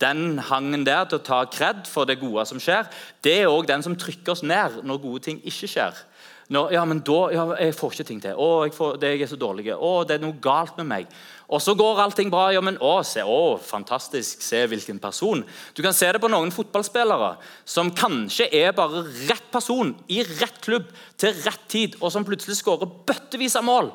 den 0.00 0.38
hangen 0.50 0.84
der 0.84 1.06
til 1.08 1.20
å 1.20 1.24
ta 1.24 1.38
kred 1.48 1.86
for 1.88 2.04
det 2.08 2.18
gode 2.20 2.44
som 2.48 2.60
skjer, 2.60 2.90
det 3.24 3.38
er 3.40 3.48
òg 3.48 3.64
den 3.70 3.84
som 3.84 3.96
trykker 3.96 4.34
oss 4.34 4.44
ned 4.44 4.82
når 4.84 5.00
gode 5.00 5.24
ting 5.28 5.40
ikke 5.40 5.70
skjer. 5.70 6.02
Når, 6.52 6.74
ja, 6.76 6.82
men 6.84 7.00
da, 7.00 7.20
ja, 7.32 7.44
Jeg 7.56 7.76
får 7.78 7.94
ikke 7.94 8.06
ting 8.08 8.20
til. 8.20 8.36
Å, 8.36 8.48
jeg, 8.66 8.74
får, 8.76 8.98
det, 9.00 9.14
jeg 9.14 9.24
er 9.24 9.30
så 9.32 9.38
dårlig. 9.40 9.70
Å, 9.72 9.92
det 10.04 10.18
er 10.18 10.24
noe 10.24 10.36
galt 10.44 10.76
med 10.80 10.90
meg. 10.90 11.16
Og 11.48 11.62
så 11.62 11.74
går 11.76 12.02
allting 12.04 12.30
bra. 12.32 12.50
ja, 12.52 12.60
men 12.64 12.76
å, 12.84 12.98
se, 13.06 13.24
å, 13.24 13.56
fantastisk, 13.60 14.42
se 14.44 14.64
hvilken 14.68 15.00
person. 15.00 15.44
Du 15.76 15.82
kan 15.84 15.96
se 15.96 16.10
det 16.12 16.20
på 16.20 16.30
noen 16.32 16.52
fotballspillere 16.52 17.34
som 17.64 17.92
kanskje 17.96 18.50
er 18.52 18.76
bare 18.76 19.06
rett 19.28 19.48
person 19.52 19.94
i 20.08 20.22
rett 20.24 20.60
klubb 20.64 20.88
til 21.20 21.36
rett 21.44 21.68
tid, 21.68 21.96
og 22.00 22.12
som 22.12 22.26
plutselig 22.26 22.60
skårer 22.60 22.90
bøttevis 23.08 23.56
av 23.60 23.68
mål 23.68 23.92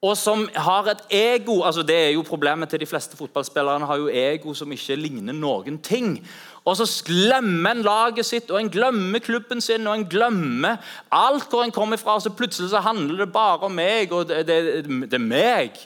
og 0.00 0.16
som 0.16 0.46
har 0.56 0.86
et 0.88 1.02
ego 1.12 1.58
altså 1.62 1.82
Det 1.82 1.96
er 1.96 2.10
jo 2.14 2.22
problemet 2.24 2.68
til 2.68 2.80
de 2.80 2.86
fleste 2.86 3.16
fotballspillerne. 3.16 3.86
har 3.86 3.96
jo 3.96 4.08
ego 4.08 4.54
som 4.54 4.72
ikke 4.72 4.96
ligner 4.96 5.32
noen 5.32 5.78
ting. 5.78 6.26
Og 6.64 6.76
så 6.76 7.04
glemmer 7.04 7.70
en 7.70 7.82
laget 7.82 8.26
sitt, 8.26 8.50
og 8.50 8.60
en 8.60 8.70
glemmer 8.70 9.18
klubben 9.18 9.60
sin, 9.60 9.86
og 9.86 9.94
en 9.94 10.08
glemmer 10.08 10.76
alt 11.12 11.48
hvor 11.50 11.64
en 11.64 11.72
kommer 11.72 11.96
fra. 11.96 12.14
Og 12.14 12.22
så 12.22 12.30
plutselig 12.30 12.70
så 12.70 12.80
handler 12.80 13.24
det 13.24 13.32
bare 13.32 13.58
om 13.58 13.72
meg, 13.72 14.12
og 14.12 14.28
det, 14.28 14.46
det, 14.46 14.84
det 15.10 15.14
er 15.14 15.24
meg. 15.24 15.76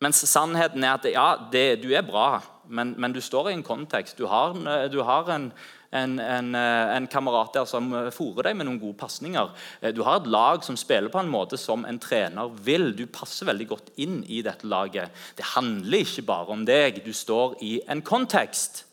Mens 0.00 0.16
sannheten 0.28 0.84
er 0.84 0.94
at 0.94 1.08
ja, 1.12 1.34
det, 1.52 1.82
du 1.82 1.92
er 1.92 2.02
bra, 2.02 2.40
men, 2.68 2.94
men, 2.98 3.12
du 3.12 3.20
står 3.20 3.48
i 3.48 3.52
en 3.52 3.62
kontekst. 3.62 4.18
Du 4.18 4.26
har, 4.26 4.52
du 4.92 5.02
har 5.02 5.28
en, 5.34 5.52
en, 5.90 6.18
en, 6.18 6.54
eh, 6.54 6.96
en, 6.96 7.06
kamerat 7.06 7.54
der 7.54 7.66
som 7.68 7.92
eh, 7.94 8.10
fòrer 8.14 8.48
deg 8.48 8.58
med 8.58 8.68
noen 8.68 8.80
gode 8.82 8.98
pasninger. 9.00 9.52
Eh, 9.80 9.92
du 9.94 10.02
har 10.06 10.20
et 10.20 10.30
lag 10.30 10.64
som 10.66 10.78
spiller 10.78 11.12
på 11.12 11.20
en 11.22 11.30
måte 11.30 11.58
som 11.60 11.86
en 11.86 12.00
trener 12.02 12.50
vil. 12.66 12.90
Du 12.96 13.06
passer 13.06 13.48
veldig 13.48 13.68
godt 13.70 13.92
inn 14.02 14.22
i 14.26 14.42
dette 14.46 14.68
laget. 14.68 15.14
Det 15.38 15.52
handler 15.54 16.04
ikke 16.04 16.26
bare 16.26 16.56
om 16.56 16.66
deg. 16.68 17.02
Du 17.06 17.12
står 17.14 17.58
i 17.64 17.78
en 17.88 18.02
kontekst. 18.02 18.84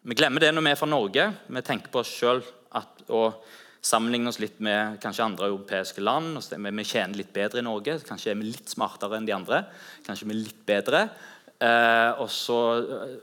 Vi 0.00 0.16
glemmer 0.16 0.40
det 0.40 0.54
når 0.54 0.64
vi 0.64 0.70
er 0.72 0.78
fra 0.80 0.88
Norge. 0.88 1.26
Vi 1.50 1.66
tenker 1.66 1.92
på 1.92 2.00
oss 2.00 2.12
sjøl 2.14 2.40
og 3.10 3.42
sammenligner 3.84 4.32
oss 4.32 4.40
litt 4.40 4.58
med 4.64 4.98
kanskje 5.00 5.24
andre 5.24 5.48
europeiske 5.50 6.02
land. 6.04 6.38
Vi 6.40 6.86
tjener 6.88 7.20
litt 7.20 7.32
bedre 7.34 7.60
i 7.60 7.66
Norge. 7.66 7.98
Kanskje 8.06 8.32
er 8.32 8.40
vi 8.40 8.52
litt 8.52 8.72
smartere 8.72 9.18
enn 9.18 9.28
de 9.28 9.34
andre. 9.36 9.64
Kanskje 10.06 10.28
vi 10.28 10.36
er 10.36 10.42
litt 10.44 10.64
bedre. 10.68 11.06
Eh, 11.60 12.20
og 12.22 12.30
så 12.32 12.58
eh, 12.80 13.14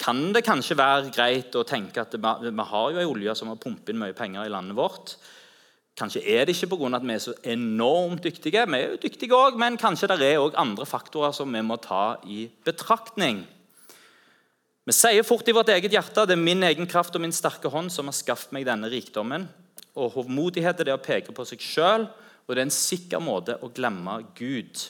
kan 0.00 0.20
det 0.32 0.44
kanskje 0.44 0.76
være 0.78 1.12
greit 1.12 1.56
å 1.56 1.64
tenke 1.68 2.00
at 2.00 2.16
vi, 2.16 2.50
vi 2.50 2.68
har 2.70 2.92
jo 2.92 3.00
ei 3.00 3.08
olje 3.08 3.34
som 3.36 3.50
har 3.52 3.60
pumpet 3.60 3.92
inn 3.92 4.00
mye 4.00 4.16
penger 4.16 4.46
i 4.46 4.52
landet 4.52 4.76
vårt. 4.78 5.16
Kanskje 5.94 6.24
er 6.26 6.44
det 6.44 6.56
ikke 6.56 6.72
pga. 6.72 6.96
at 6.96 7.04
vi 7.06 7.14
er 7.14 7.22
så 7.22 7.34
enormt 7.44 8.24
dyktige. 8.24 8.64
Vi 8.66 8.78
er 8.78 8.88
jo 8.90 9.02
dyktige 9.04 9.36
også, 9.36 9.58
men 9.58 9.78
kanskje 9.78 10.08
det 10.10 10.32
er 10.32 10.38
også 10.38 10.58
andre 10.58 10.86
faktorer 10.86 11.32
som 11.32 11.52
vi 11.52 11.62
må 11.62 11.76
ta 11.76 12.16
i 12.26 12.48
betraktning. 12.64 13.44
Vi 14.84 14.92
sier 14.92 15.24
fort 15.24 15.48
i 15.48 15.54
vårt 15.54 15.70
eget 15.72 15.94
hjerte 15.94 16.26
det 16.26 16.34
er 16.34 16.42
min 16.42 16.62
egen 16.66 16.86
kraft 16.90 17.14
og 17.16 17.22
min 17.22 17.32
sterke 17.32 17.70
hånd 17.72 17.92
som 17.92 18.10
har 18.10 18.16
skaffet 18.16 18.52
meg 18.52 18.66
denne 18.66 18.90
rikdommen. 18.92 19.46
Og 19.94 20.12
Hovmodighet 20.16 20.80
er 20.80 20.90
det 20.90 20.96
å 20.96 21.00
peke 21.00 21.32
på 21.32 21.46
seg 21.46 21.62
sjøl, 21.62 22.08
og 22.44 22.50
det 22.50 22.60
er 22.60 22.66
en 22.66 22.74
sikker 22.74 23.22
måte 23.22 23.56
å 23.62 23.70
glemme 23.72 24.18
Gud. 24.36 24.82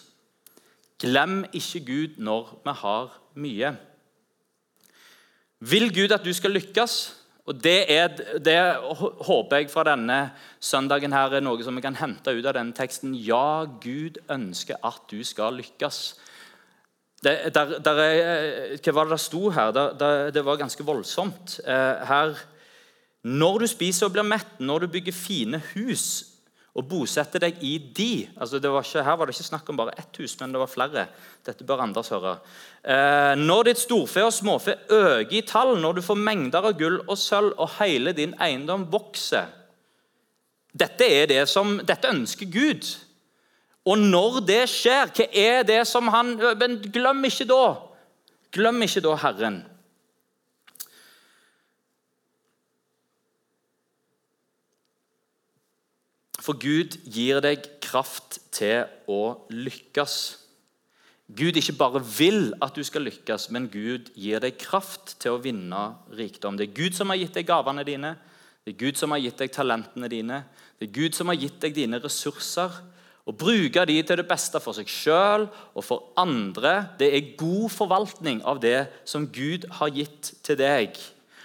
Glem 1.05 1.43
ikke 1.53 1.83
Gud 1.85 2.23
når 2.25 2.55
vi 2.64 2.75
har 2.81 3.12
mye. 3.37 3.75
Vil 5.64 5.90
Gud 5.93 6.12
at 6.17 6.25
du 6.25 6.33
skal 6.33 6.55
lykkes? 6.57 6.97
Og 7.45 7.59
det, 7.61 7.93
er, 7.93 8.09
det 8.40 8.57
håper 9.29 9.61
jeg 9.61 9.71
fra 9.73 9.85
denne 9.85 10.19
søndagen 10.64 11.12
her 11.12 11.37
er 11.37 11.45
noe 11.45 11.61
som 11.64 11.77
vi 11.77 11.85
kan 11.85 11.97
hente 11.99 12.33
ut 12.33 12.47
av 12.47 12.57
denne 12.57 12.73
teksten. 12.77 13.12
Ja, 13.21 13.67
Gud 13.83 14.17
ønsker 14.33 14.81
at 14.81 15.05
du 15.11 15.21
skal 15.29 15.61
lykkes. 15.61 15.99
Det, 17.25 17.35
der, 17.53 17.79
der 17.85 18.01
er, 18.01 18.79
hva 18.81 18.95
var 18.97 19.09
det 19.09 19.19
det 19.19 19.25
sto 19.25 19.51
her? 19.53 19.73
Der, 19.77 20.31
det 20.33 20.45
var 20.45 20.61
ganske 20.61 20.85
voldsomt. 20.85 21.59
Eh, 21.64 22.05
her, 22.09 22.35
Når 23.25 23.59
du 23.59 23.67
spiser 23.67 24.07
og 24.07 24.17
blir 24.17 24.25
mett, 24.29 24.59
når 24.61 24.85
du 24.85 24.93
bygger 24.97 25.12
fine 25.12 25.61
hus 25.75 26.34
og 26.75 26.87
bosette 26.91 27.39
deg 27.39 27.61
i 27.63 27.77
de. 27.79 28.27
Altså 28.35 28.59
var 28.59 28.83
ikke, 28.83 29.03
her 29.07 29.19
var 29.19 29.29
det 29.31 29.37
ikke 29.37 29.47
snakk 29.47 29.69
om 29.71 29.79
bare 29.79 29.95
ett 29.99 30.19
hus, 30.19 30.35
men 30.41 30.55
det 30.55 30.59
var 30.59 30.71
flere. 30.71 31.07
Dette 31.47 31.67
bør 31.67 31.85
Anders 31.85 32.11
høre. 32.11 32.35
Eh, 32.83 33.35
når 33.39 33.69
ditt 33.71 33.83
storfe 33.85 34.25
og 34.27 34.35
småfe 34.35 34.75
øker 34.91 35.37
i 35.39 35.45
tall, 35.47 35.77
når 35.79 36.01
du 36.01 36.03
får 36.03 36.19
mengder 36.19 36.67
av 36.67 36.75
gull 36.79 36.99
og 37.05 37.19
sølv, 37.21 37.55
og 37.63 37.77
hele 37.79 38.15
din 38.17 38.35
eiendom 38.43 38.89
vokser 38.93 39.61
Dette, 40.75 41.07
er 41.07 41.29
det 41.31 41.45
som, 41.47 41.77
dette 41.87 42.11
ønsker 42.11 42.49
Gud. 42.51 42.89
Og 43.87 44.01
når 44.01 44.41
det 44.43 44.65
skjer, 44.73 45.13
hva 45.15 45.27
er 45.31 45.63
det 45.63 45.85
som 45.87 46.09
han 46.11 46.33
Men 46.59 46.81
glem 46.91 47.23
ikke 47.29 47.47
da. 47.47 47.77
Glem 48.51 48.83
ikke 48.83 49.05
da 49.05 49.15
Herren. 49.23 49.61
For 56.45 56.61
Gud 56.61 56.99
gir 57.09 57.41
deg 57.41 57.65
kraft 57.81 58.39
til 58.53 58.85
å 59.09 59.47
lykkes. 59.49 60.17
Gud 61.33 61.57
ikke 61.57 61.77
bare 61.79 62.03
vil 62.05 62.51
at 62.63 62.77
du 62.77 62.85
skal 62.85 63.07
lykkes, 63.09 63.49
men 63.55 63.71
Gud 63.73 64.11
gir 64.13 64.43
deg 64.45 64.59
kraft 64.61 65.17
til 65.23 65.39
å 65.39 65.41
vinne 65.41 65.87
rikdom. 66.13 66.59
Det 66.61 66.69
er 66.69 66.77
Gud 66.77 66.99
som 66.99 67.09
har 67.09 67.17
gitt 67.17 67.39
deg 67.39 67.49
gavene 67.49 67.87
dine, 67.89 68.13
det 68.65 68.75
er 68.75 68.81
Gud 68.83 69.01
som 69.01 69.15
har 69.15 69.23
gitt 69.25 69.41
deg 69.41 69.55
talentene 69.55 70.11
dine, 70.13 70.43
det 70.77 70.91
er 70.91 70.93
Gud 70.93 71.17
som 71.17 71.33
har 71.33 71.41
gitt 71.41 71.57
deg 71.65 71.77
dine 71.77 72.01
ressurser. 72.05 72.77
Å 73.25 73.33
bruke 73.33 73.87
de 73.89 73.97
til 74.05 74.21
det 74.21 74.29
beste 74.29 74.61
for 74.61 74.77
seg 74.77 74.91
sjøl 74.91 75.47
og 75.49 75.81
for 75.81 76.11
andre, 76.21 76.91
det 77.01 77.09
er 77.09 77.31
god 77.41 77.73
forvaltning 77.73 78.43
av 78.45 78.61
det 78.61 78.83
som 79.09 79.25
Gud 79.33 79.65
har 79.81 79.97
gitt 79.97 80.35
til 80.45 80.61
deg. 80.61 81.01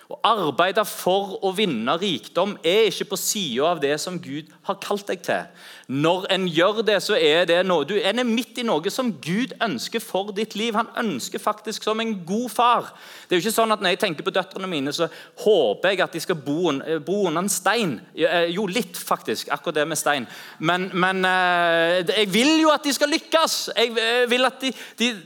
Å 0.09 0.15
arbeide 0.25 0.81
for 0.89 1.35
å 1.45 1.51
vinne 1.53 1.93
rikdom 2.01 2.55
er 2.65 2.87
ikke 2.89 3.11
på 3.11 3.17
sida 3.21 3.67
av 3.69 3.81
det 3.83 3.91
som 4.01 4.15
Gud 4.17 4.47
har 4.65 4.79
kalt 4.81 5.05
deg 5.05 5.19
til. 5.21 5.43
Når 5.85 6.23
en 6.33 6.47
gjør 6.49 6.79
det, 6.87 6.95
så 7.05 7.13
er 7.13 7.43
det 7.45 7.59
noe, 7.69 7.85
du 7.85 7.93
en 7.93 8.21
er 8.23 8.25
midt 8.25 8.57
i 8.57 8.65
noe 8.65 8.89
som 8.89 9.11
Gud 9.21 9.53
ønsker 9.61 10.01
for 10.01 10.31
ditt 10.33 10.55
liv. 10.57 10.73
Han 10.73 10.89
ønsker 10.97 11.41
faktisk 11.43 11.85
som 11.85 12.01
en 12.01 12.15
god 12.25 12.49
far. 12.49 12.89
Det 13.27 13.37
er 13.37 13.37
jo 13.37 13.45
ikke 13.45 13.53
sånn 13.59 13.75
at 13.75 13.85
Når 13.85 13.93
jeg 13.93 14.01
tenker 14.01 14.25
på 14.25 14.33
døtrene 14.33 14.71
mine, 14.71 14.95
så 14.97 15.11
håper 15.43 15.93
jeg 15.93 16.01
at 16.07 16.17
de 16.17 16.23
skal 16.25 16.41
bo, 16.41 16.73
bo 17.05 17.19
under 17.29 17.45
en 17.45 17.53
stein. 17.53 17.99
Eh, 18.17 18.49
jo, 18.55 18.65
litt, 18.65 18.97
faktisk. 18.97 19.53
Akkurat 19.53 19.77
det 19.77 19.87
med 19.93 20.01
stein. 20.01 20.25
Men, 20.57 20.89
men 20.89 21.21
eh, 21.21 22.01
jeg 22.15 22.33
vil 22.33 22.55
jo 22.63 22.73
at 22.73 22.81
de 22.81 22.97
skal 22.97 23.13
lykkes. 23.13 23.61
Jeg 23.77 23.93
eh, 23.93 24.25
vil 24.33 24.49
at 24.49 24.57
de, 24.65 24.73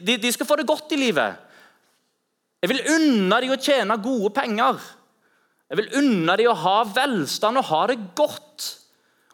de, 0.04 0.19
de 0.28 0.36
skal 0.36 0.52
få 0.52 0.60
det 0.60 0.67
godt 0.67 0.91
i 0.91 1.00
livet. 1.08 1.39
Jeg 2.63 2.71
vil 2.71 2.86
unne 2.93 3.41
dem 3.43 3.52
å 3.52 3.60
tjene 3.60 3.97
gode 3.99 4.30
penger. 4.38 4.78
Jeg 5.67 5.82
vil 5.82 5.89
unne 5.99 6.38
dem 6.39 6.47
å 6.47 6.56
ha 6.62 6.78
velstand 6.88 7.60
og 7.60 7.67
ha 7.67 7.82
det 7.91 7.97
godt. 8.15 8.67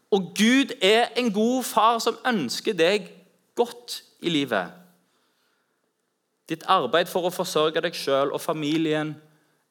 Og 0.09 0.31
Gud 0.33 0.73
er 0.81 1.11
en 1.19 1.29
god 1.35 1.67
far 1.69 2.01
som 2.01 2.17
ønsker 2.25 2.73
deg 2.73 3.05
godt 3.53 3.99
i 4.25 4.33
livet. 4.33 4.73
Ditt 6.49 6.65
arbeid 6.65 7.05
for 7.11 7.29
å 7.29 7.33
forsørge 7.33 7.85
deg 7.85 7.93
sjøl 7.93 8.33
og 8.33 8.41
familien 8.41 9.13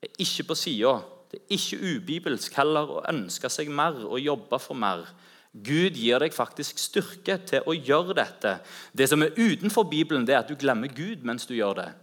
er 0.07 0.15
ikke 0.23 0.53
på 0.53 0.61
sida. 0.63 1.01
Det 1.27 1.43
er 1.43 1.59
ikke 1.59 1.83
ubibelsk 1.97 2.55
heller 2.61 2.95
å 2.95 3.05
ønske 3.11 3.51
seg 3.51 3.75
mer 3.75 3.99
og 4.07 4.23
jobbe 4.23 4.63
for 4.63 4.79
mer. 4.79 5.03
Gud 5.51 5.99
gir 5.99 6.23
deg 6.23 6.31
faktisk 6.37 6.79
styrke 6.79 7.41
til 7.49 7.67
å 7.67 7.75
gjøre 7.75 8.15
dette. 8.21 8.61
Det 8.95 9.11
som 9.11 9.27
er 9.27 9.35
utenfor 9.35 9.91
Bibelen, 9.91 10.29
det 10.29 10.37
er 10.37 10.45
at 10.45 10.53
du 10.53 10.55
glemmer 10.55 10.95
Gud 10.95 11.27
mens 11.27 11.51
du 11.51 11.59
gjør 11.59 11.83
det 11.83 11.95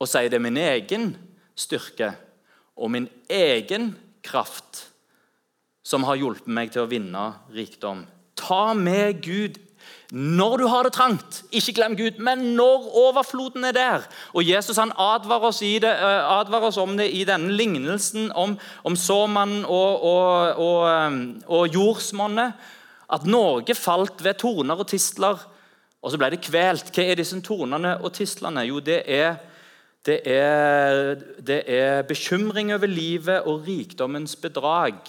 og 0.00 0.10
sier 0.10 0.30
det 0.30 0.40
er 0.40 0.46
min 0.46 0.60
egen 0.60 1.12
styrke 1.58 2.14
og 2.74 2.90
min 2.90 3.06
egen 3.30 3.92
kraft 4.24 4.88
som 5.84 6.06
har 6.08 6.18
hjulpet 6.18 6.50
meg 6.50 6.72
til 6.72 6.84
å 6.84 6.90
vinne 6.90 7.28
rikdom. 7.54 8.06
Ta 8.38 8.72
med 8.74 9.20
Gud 9.24 9.60
når 10.14 10.56
du 10.60 10.66
har 10.70 10.86
det 10.86 10.94
trangt. 10.94 11.40
Ikke 11.52 11.74
glem 11.76 11.96
Gud, 11.98 12.20
men 12.22 12.54
når 12.56 12.86
overfloden 13.08 13.64
er 13.68 13.74
der. 13.76 14.04
Og 14.32 14.46
Jesus 14.46 14.78
han 14.78 14.92
advarer 15.00 15.48
oss, 15.50 15.58
det, 15.58 15.90
eh, 15.90 16.30
advarer 16.38 16.70
oss 16.70 16.78
om 16.78 16.96
det 16.96 17.10
i 17.12 17.24
denne 17.24 17.52
lignelsen 17.52 18.30
om, 18.32 18.56
om 18.84 18.96
såmannen 18.96 19.64
og, 19.64 20.04
og, 20.04 20.60
og, 20.60 20.88
eh, 20.88 21.18
og 21.48 21.74
jordsmonnet. 21.74 22.52
At 23.12 23.26
Norge 23.26 23.74
falt 23.74 24.24
ved 24.24 24.38
torner 24.40 24.78
og 24.80 24.88
tistler, 24.88 25.40
og 26.02 26.12
så 26.12 26.20
ble 26.20 26.30
det 26.32 26.44
kvelt. 26.44 26.88
Hva 26.94 27.04
er 27.04 27.18
disse 27.20 27.36
tornene 27.44 27.98
og 28.00 28.12
tistlene? 28.16 28.64
Jo, 28.68 28.80
det 28.80 29.02
er 29.10 29.36
det 30.04 30.18
er, 30.28 31.14
det 31.40 31.62
er 31.70 32.02
bekymring 32.04 32.74
over 32.74 32.90
livet 32.90 33.46
og 33.48 33.64
rikdommens 33.64 34.36
bedrag 34.36 35.00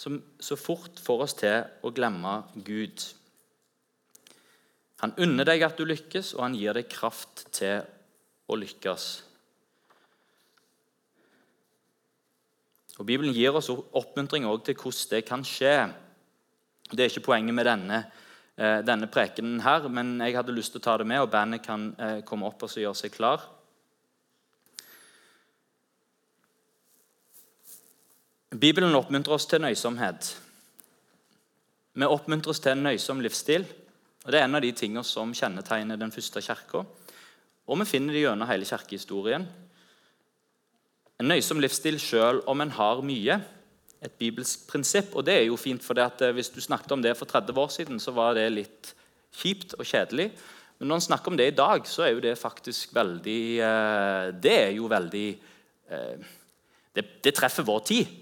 som 0.00 0.20
så 0.40 0.56
fort 0.56 1.00
får 1.02 1.24
oss 1.26 1.34
til 1.36 1.64
å 1.84 1.90
glemme 1.92 2.38
Gud. 2.64 3.02
Han 5.02 5.12
unner 5.20 5.48
deg 5.48 5.64
at 5.66 5.76
du 5.76 5.84
lykkes, 5.88 6.32
og 6.36 6.46
han 6.46 6.56
gir 6.56 6.76
deg 6.76 6.88
kraft 6.92 7.44
til 7.56 7.82
å 8.48 8.56
lykkes. 8.56 9.08
Og 13.00 13.06
Bibelen 13.08 13.36
gir 13.36 13.56
oss 13.56 13.68
oppmuntring 13.72 14.48
til 14.64 14.76
hvordan 14.76 15.12
det 15.12 15.22
kan 15.28 15.44
skje. 15.44 15.76
Det 16.90 17.04
er 17.04 17.12
ikke 17.12 17.28
poenget 17.30 17.56
med 17.56 17.68
denne 17.68 18.02
denne 18.84 19.08
prekenen 19.08 19.62
her, 19.64 19.86
men 19.88 20.18
jeg 20.20 20.36
hadde 20.36 20.52
lyst 20.52 20.74
til 20.74 20.82
å 20.82 20.84
ta 20.84 20.98
det 21.00 21.06
med, 21.08 21.22
og 21.22 21.30
bandet 21.32 21.62
kan 21.64 21.86
eh, 21.96 22.18
komme 22.28 22.48
opp 22.48 22.66
og 22.66 22.76
gjøre 22.76 22.98
seg 22.98 23.14
klar. 23.14 23.46
Bibelen 28.50 28.96
oppmuntrer 28.98 29.36
oss 29.36 29.46
til 29.46 29.62
nøysomhet. 29.62 30.32
Vi 31.94 32.06
oppmuntres 32.06 32.60
til 32.60 32.74
en 32.74 32.84
nøysom 32.88 33.22
livsstil. 33.22 33.64
og 34.24 34.32
Det 34.32 34.40
er 34.40 34.44
en 34.44 34.58
av 34.58 34.62
de 34.64 34.72
tingene 34.72 35.04
som 35.06 35.32
kjennetegner 35.34 35.96
den 35.96 36.12
første 36.12 36.42
kirka. 36.42 36.82
Og 37.70 37.80
vi 37.80 37.86
finner 37.86 38.12
det 38.12 38.24
gjennom 38.24 38.50
hele 38.50 38.66
kirkehistorien. 38.66 39.46
En 41.20 41.28
nøysom 41.30 41.60
livsstil 41.62 42.00
selv 42.00 42.42
om 42.48 42.60
en 42.60 42.74
har 42.74 43.02
mye 43.06 43.38
et 44.00 44.16
bibelsk 44.20 44.64
prinsipp. 44.70 45.12
Og 45.16 45.26
det 45.26 45.36
er 45.36 45.44
jo 45.48 45.58
fint, 45.60 45.84
for 45.84 45.98
eh, 46.00 46.32
hvis 46.36 46.52
du 46.54 46.60
snakket 46.60 46.96
om 46.96 47.02
det 47.04 47.16
for 47.18 47.28
30 47.28 47.60
år 47.60 47.74
siden, 47.74 48.00
så 48.00 48.14
var 48.16 48.34
det 48.38 48.48
litt 48.52 48.94
kjipt 49.36 49.76
og 49.78 49.84
kjedelig. 49.86 50.30
Men 50.80 50.88
når 50.88 51.00
en 51.00 51.08
snakker 51.10 51.32
om 51.32 51.36
det 51.36 51.50
i 51.50 51.56
dag, 51.56 51.84
så 51.86 52.06
er 52.06 52.14
jo 52.14 52.24
det 52.24 52.38
faktisk 52.40 52.94
veldig 52.96 53.42
eh, 53.60 54.32
Det 54.32 54.56
er 54.56 54.72
jo 54.78 54.88
veldig 54.88 55.28
eh, 55.92 56.32
det, 56.96 57.06
det 57.22 57.36
treffer 57.36 57.66
vår 57.66 57.84
tid. 57.92 58.16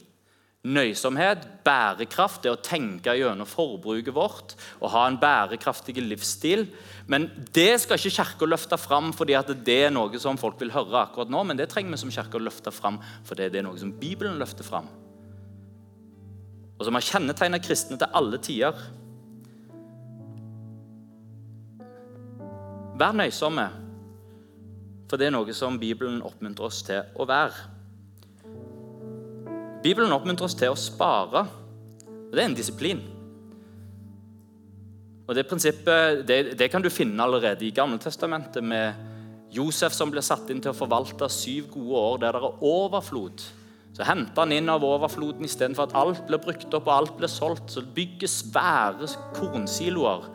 Nøysomhet, 0.68 1.44
bærekraft, 1.64 2.42
det 2.42 2.50
å 2.50 2.58
tenke 2.58 3.14
gjennom 3.14 3.46
forbruket 3.46 4.12
vårt 4.12 4.56
og 4.82 4.90
ha 4.90 5.04
en 5.06 5.20
bærekraftig 5.22 5.94
livsstil. 6.02 6.66
Men 7.06 7.30
Det 7.54 7.78
skal 7.80 7.96
ikke 7.96 8.16
Kirka 8.18 8.50
løfte 8.50 8.76
fram 8.76 9.14
fordi 9.14 9.38
det 9.62 9.80
er 9.86 9.94
noe 9.94 10.18
som 10.18 10.36
folk 10.36 10.58
vil 10.60 10.74
høre 10.74 11.06
akkurat 11.06 11.30
nå, 11.30 11.46
men 11.46 11.56
det 11.56 11.70
trenger 11.70 11.94
vi 11.94 12.02
som 12.02 12.12
kirke 12.12 12.36
å 12.36 12.42
løfte 12.42 12.74
fram 12.74 12.98
fordi 13.24 13.48
det 13.48 13.62
er 13.62 13.70
noe 13.70 13.78
som 13.78 13.94
Bibelen 13.94 14.42
løfter 14.42 14.66
fram 14.66 14.90
og 16.78 16.86
som 16.86 16.94
har 16.94 17.04
kjennetegnet 17.04 17.64
kristne 17.64 17.98
til 17.98 18.14
alle 18.14 18.38
tider. 18.42 18.78
Vær 22.98 23.14
nøysomme, 23.14 23.66
for 25.10 25.18
det 25.18 25.28
er 25.28 25.34
noe 25.34 25.54
som 25.54 25.78
Bibelen 25.78 26.22
oppmuntrer 26.22 26.70
oss 26.70 26.80
til 26.86 27.02
å 27.18 27.26
være. 27.28 27.66
Bibelen 29.82 30.14
oppmuntrer 30.14 30.46
oss 30.46 30.58
til 30.58 30.74
å 30.74 30.78
spare, 30.78 31.44
og 32.08 32.34
det 32.34 32.42
er 32.42 32.50
en 32.50 32.58
disiplin. 32.58 33.02
Og 35.28 35.34
Det 35.36 35.44
prinsippet 35.44 36.22
det, 36.26 36.38
det 36.58 36.70
kan 36.72 36.82
du 36.82 36.88
finne 36.90 37.22
allerede 37.22 37.66
i 37.66 37.74
Gammeltestamentet, 37.74 38.64
med 38.64 39.06
Josef 39.52 39.92
som 39.96 40.10
ble 40.12 40.22
satt 40.24 40.50
inn 40.52 40.60
til 40.60 40.72
å 40.72 40.76
forvalte 40.76 41.28
syv 41.32 41.70
gode 41.72 42.00
år 42.00 42.18
der 42.22 42.36
det 42.36 42.48
er 42.48 42.64
overflod 42.68 43.44
så 43.96 44.06
henter 44.06 44.44
han 44.44 44.52
inn 44.54 44.70
av 44.70 44.84
overfloden 44.86 45.46
istedenfor 45.46 45.88
at 45.88 45.96
alt 45.98 46.20
blir 46.28 46.40
brukt 46.42 46.74
opp 46.76 46.86
og 46.86 46.94
alt 46.94 47.16
blir 47.18 47.30
solgt. 47.32 47.72
Så 47.72 47.82
bygges 47.82 48.44
svære 48.44 49.08
kornsiloer 49.36 50.28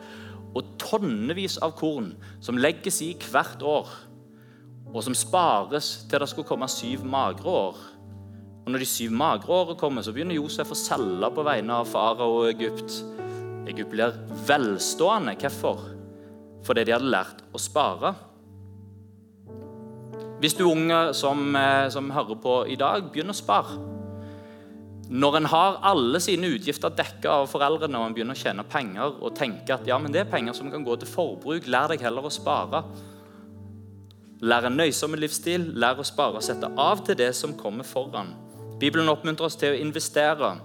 og 0.54 0.74
tonnevis 0.78 1.56
av 1.64 1.74
korn 1.78 2.12
som 2.44 2.58
legges 2.60 3.00
i 3.02 3.14
hvert 3.30 3.62
år, 3.66 3.88
og 4.92 5.00
som 5.02 5.16
spares 5.18 6.04
til 6.10 6.22
det 6.22 6.28
skulle 6.30 6.46
komme 6.46 6.68
syv 6.70 7.02
magre 7.08 7.50
år. 7.50 7.80
Og 8.64 8.70
Når 8.72 8.84
de 8.84 8.88
syv 8.88 9.10
magre 9.12 9.50
årene 9.52 9.78
kommer, 9.80 10.02
så 10.02 10.12
begynner 10.14 10.38
Josef 10.38 10.70
å 10.72 10.78
selge 10.78 11.28
på 11.34 11.44
vegne 11.44 11.80
av 11.82 11.90
farao 11.90 12.38
og 12.38 12.52
Egypt. 12.52 13.00
Egypt 13.68 13.90
blir 13.90 14.14
velstående. 14.46 15.34
Hvorfor? 15.40 15.82
Fordi 16.64 16.84
de 16.86 16.94
hadde 16.94 17.10
lært 17.12 17.42
å 17.52 17.60
spare. 17.60 18.14
Hvis 20.44 20.58
du 20.58 20.66
unge 20.68 21.14
som, 21.16 21.56
eh, 21.56 21.88
som 21.88 22.10
hører 22.10 22.36
på 22.36 22.54
i 22.68 22.74
dag, 22.76 23.06
begynn 23.12 23.32
å 23.32 23.34
spare. 23.34 23.78
Når 25.08 25.36
en 25.36 25.44
har 25.44 25.78
alle 25.82 26.20
sine 26.20 26.50
utgifter 26.52 26.92
dekket 26.92 27.30
av 27.32 27.48
foreldrene 27.48 27.96
og 27.96 28.10
en 28.10 28.14
begynner 28.14 28.36
å 28.36 28.42
tjene 28.42 28.64
penger 28.68 29.22
og 29.22 29.34
tenker 29.38 29.78
at 29.78 29.86
ja, 29.88 29.96
men 29.98 30.12
det 30.12 30.20
er 30.20 30.30
penger 30.30 30.52
som 30.52 30.70
kan 30.70 30.84
gå 30.84 30.98
til 31.00 31.08
forbruk, 31.08 31.64
lær 31.66 31.88
deg 31.88 32.04
heller 32.04 32.28
å 32.28 32.32
spare. 32.32 32.82
Lær 34.42 34.68
en 34.68 34.76
nøysom 34.76 35.16
livsstil, 35.16 35.64
lær 35.80 35.96
å 35.96 36.04
spare 36.04 36.36
og 36.36 36.44
sette 36.44 36.68
av 36.76 37.00
til 37.06 37.16
det 37.16 37.34
som 37.34 37.56
kommer 37.56 37.84
foran. 37.84 38.34
Bibelen 38.78 39.08
oppmuntrer 39.08 39.48
oss 39.48 39.56
til 39.56 39.72
å 39.72 39.80
investere. 39.80 40.58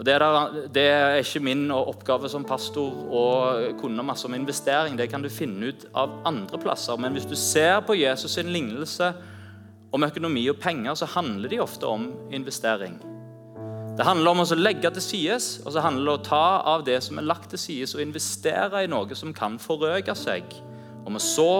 Og 0.00 0.06
det, 0.06 0.14
der, 0.16 0.54
det, 0.72 0.82
er 0.88 1.18
ikke 1.20 1.42
min 1.44 1.66
oppgave 1.76 2.28
som 2.32 2.44
pastor 2.48 3.02
å 3.12 3.24
kunne 3.76 4.04
masse 4.08 4.24
om 4.24 4.32
investering. 4.32 4.96
Det 4.96 5.10
kan 5.12 5.20
du 5.20 5.28
finne 5.28 5.74
ut 5.74 5.84
av 5.92 6.14
andre 6.24 6.56
plasser. 6.62 6.96
Men 6.96 7.12
hvis 7.12 7.28
du 7.28 7.36
ser 7.36 7.82
på 7.84 7.98
Jesus' 8.00 8.32
sin 8.38 8.48
lignelse 8.48 9.10
om 9.92 10.06
økonomi 10.08 10.46
og 10.48 10.56
penger, 10.62 10.96
så 10.96 11.10
handler 11.18 11.52
de 11.52 11.60
ofte 11.60 11.84
om 11.84 12.08
investering. 12.32 12.96
Det 13.98 14.06
handler 14.08 14.32
om 14.32 14.40
å 14.40 14.56
legge 14.56 14.88
til 14.96 15.04
side, 15.04 15.36
og 15.66 15.76
så 15.76 15.84
handler 15.84 16.06
det 16.06 16.14
om 16.14 16.22
å 16.22 16.28
ta 16.30 16.44
av 16.72 16.88
det 16.88 16.96
som 17.04 17.20
er 17.20 17.28
lagt 17.28 17.50
til 17.52 17.60
side, 17.60 17.92
og 17.92 18.06
investere 18.06 18.86
i 18.86 18.88
noe 18.88 19.18
som 19.18 19.36
kan 19.36 19.60
forøke 19.60 20.16
seg. 20.16 20.48
Og 21.04 21.14
vi 21.14 21.22
så 21.24 21.50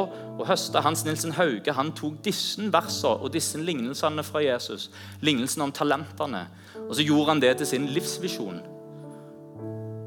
og 0.41 0.43
høsta 0.49 0.83
Hans 0.85 1.05
Nilsen 1.07 1.33
Hauge 1.37 1.73
han 1.77 1.93
tok 1.97 2.21
disse 2.25 2.67
versene 2.73 3.21
og 3.21 3.33
disse 3.35 3.61
lignelsene 3.61 4.25
fra 4.27 4.43
Jesus, 4.45 4.91
lignelsen 5.25 5.65
om 5.65 5.73
talentene, 5.73 6.47
og 6.87 6.93
så 6.97 7.07
gjorde 7.07 7.35
han 7.35 7.43
det 7.43 7.57
til 7.61 7.71
sin 7.71 7.89
livsvisjon. 7.95 8.61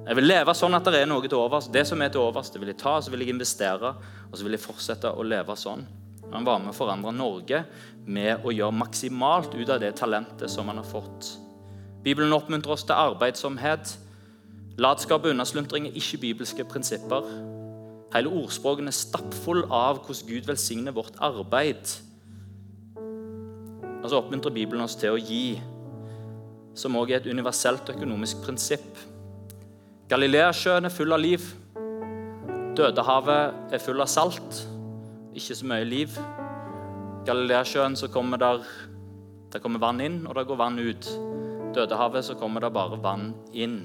Jeg 0.03 0.19
vil 0.19 0.27
leve 0.27 0.51
sånn 0.57 0.75
at 0.75 0.87
det 0.91 0.99
er 0.99 1.07
noe 1.07 1.23
til 1.23 1.39
overs. 1.39 1.69
Det 1.71 1.85
som 1.87 2.01
er 2.03 2.11
til 2.11 2.25
overs, 2.25 2.49
det 2.51 2.59
vil 2.59 2.73
jeg 2.73 2.81
ta, 2.81 2.97
så 2.99 3.11
vil 3.11 3.23
jeg 3.23 3.31
investere, 3.31 3.93
og 4.27 4.35
så 4.35 4.43
vil 4.43 4.57
jeg 4.57 4.65
fortsette 4.65 5.13
å 5.15 5.23
leve 5.23 5.55
sånn. 5.55 5.85
Han 6.33 6.43
var 6.43 6.59
med 6.59 6.73
å 6.73 6.75
forandre 6.75 7.13
Norge 7.15 7.61
med 8.03 8.43
å 8.43 8.51
gjøre 8.51 8.75
maksimalt 8.75 9.53
ut 9.55 9.69
av 9.69 9.79
det 9.79 9.93
talentet 9.99 10.51
som 10.51 10.67
han 10.67 10.81
har 10.81 10.87
fått. 10.87 11.37
Bibelen 12.03 12.35
oppmuntrer 12.35 12.75
oss 12.75 12.83
til 12.83 12.97
arbeidsomhet. 12.97 13.95
Latskap 14.81 15.23
og 15.23 15.31
unnasluntring 15.31 15.87
er 15.87 15.99
ikke 15.99 16.19
bibelske 16.25 16.65
prinsipper. 16.67 17.29
Hele 18.13 18.29
ordspråken 18.29 18.89
er 18.89 18.93
stappfull 18.93 19.63
av 19.73 20.03
hvordan 20.03 20.27
Gud 20.29 20.49
velsigner 20.49 20.93
vårt 20.93 21.15
arbeid. 21.17 21.95
Og 24.03 24.09
så 24.11 24.19
oppmuntrer 24.19 24.53
Bibelen 24.53 24.83
oss 24.85 24.97
til 24.99 25.15
å 25.15 25.21
gi, 25.21 25.55
som 26.77 26.99
også 26.99 27.15
er 27.15 27.21
et 27.21 27.31
universelt 27.31 27.89
økonomisk 27.89 28.43
prinsipp. 28.45 29.01
Galileasjøen 30.11 30.85
er 30.85 30.93
full 30.93 31.15
av 31.15 31.23
liv. 31.23 31.47
Dødehavet 32.77 33.73
er 33.73 33.81
full 33.81 34.01
av 34.03 34.11
salt. 34.11 34.61
Ikke 35.33 35.57
så 35.57 35.69
mye 35.69 35.87
liv. 35.87 36.13
Galileasjøen 37.25 37.97
så 37.97 38.11
kommer 38.13 38.41
der, 38.41 38.61
der 39.53 39.63
kommer 39.63 39.81
vann 39.81 40.03
inn, 40.05 40.21
og 40.27 40.37
der 40.37 40.45
går 40.45 40.61
vann 40.61 40.77
ut. 40.77 41.09
Dødehavet 41.73 42.29
så 42.29 42.37
kommer 42.37 42.61
det 42.61 42.73
bare 42.75 43.01
vann 43.01 43.31
inn. 43.53 43.79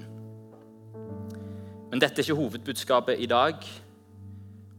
Men 1.89 2.03
dette 2.03 2.21
er 2.21 2.27
ikke 2.27 2.43
hovedbudskapet 2.43 3.23
i 3.25 3.31
dag. 3.31 3.63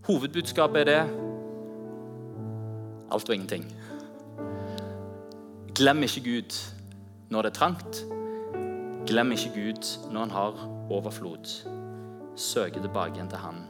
Hovedbudskapet 0.10 0.80
er 0.80 0.84
det 0.84 1.02
alt 3.12 3.30
og 3.30 3.36
ingenting. 3.36 3.66
Glem 5.76 6.04
ikke 6.04 6.22
Gud 6.24 6.56
når 7.30 7.42
det 7.42 7.50
er 7.50 7.54
trangt. 7.54 8.06
Glem 9.08 9.32
ikke 9.32 9.52
Gud 9.54 10.10
når 10.12 10.20
han 10.20 10.32
har 10.32 10.70
overflod. 10.90 11.70
Søke 12.36 12.82
tilbake 12.82 13.14
igjen 13.14 13.30
til 13.30 13.38
Han 13.38 13.62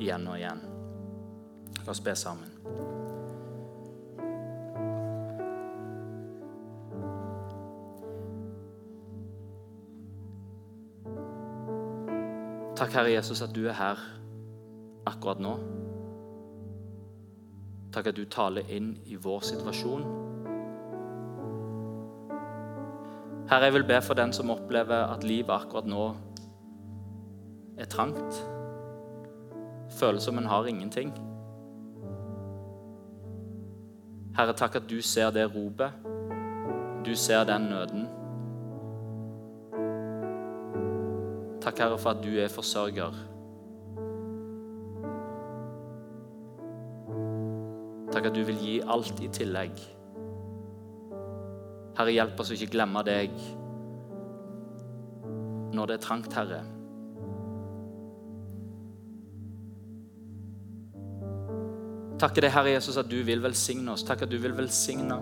igjen 0.00 0.26
og 0.28 0.38
igjen. 0.38 0.62
La 1.84 1.90
oss 1.90 2.00
be 2.00 2.16
sammen. 2.16 2.48
Takk, 12.76 12.92
Herre 12.92 13.12
Jesus, 13.12 13.42
at 13.42 13.52
du 13.54 13.66
er 13.66 13.76
her 13.76 14.00
akkurat 15.06 15.40
nå. 15.40 15.81
Takk 17.92 18.06
at 18.06 18.16
du 18.16 18.24
taler 18.24 18.68
inn 18.72 18.94
i 19.04 19.18
vår 19.20 19.40
situasjon. 19.44 20.04
Herre, 23.50 23.64
jeg 23.64 23.74
vil 23.74 23.84
be 23.84 23.98
for 24.02 24.16
den 24.16 24.32
som 24.32 24.50
opplever 24.50 25.12
at 25.12 25.24
livet 25.28 25.52
akkurat 25.52 25.86
nå 25.86 26.06
er 27.76 27.84
trangt. 27.84 28.38
Føles 29.98 30.22
som 30.22 30.38
en 30.38 30.48
har 30.48 30.66
ingenting. 30.66 31.12
Herre, 34.36 34.56
takk 34.56 34.80
at 34.80 34.88
du 34.88 35.02
ser 35.04 35.30
det 35.30 35.50
ropet. 35.52 35.92
Du 37.04 37.14
ser 37.14 37.44
den 37.44 37.68
nøden. 37.68 38.08
Takk, 41.60 41.78
Herre, 41.78 41.98
for 41.98 42.10
at 42.10 42.24
du 42.24 42.30
er 42.40 42.48
forsørger. 42.48 43.31
Takk 48.22 48.28
at 48.30 48.36
du 48.38 48.44
vil 48.46 48.58
gi 48.62 48.72
alt 48.86 49.18
i 49.18 49.26
tillegg. 49.34 49.80
Herre, 51.96 52.12
hjelp 52.14 52.38
oss 52.38 52.52
å 52.52 52.54
ikke 52.54 52.68
glemme 52.76 53.00
deg 53.02 53.32
når 55.74 55.90
det 55.90 55.96
er 55.96 56.04
trangt, 56.04 56.36
Herre. 56.38 56.60
Takker 62.22 62.46
deg, 62.46 62.54
Herre 62.54 62.76
Jesus, 62.76 63.00
at 63.02 63.10
du 63.10 63.18
vil 63.26 63.42
velsigne 63.42 63.90
oss. 63.90 64.06
Takk 64.06 64.22
at 64.28 64.30
du 64.30 64.38
vil 64.38 64.54
velsigne. 64.54 65.18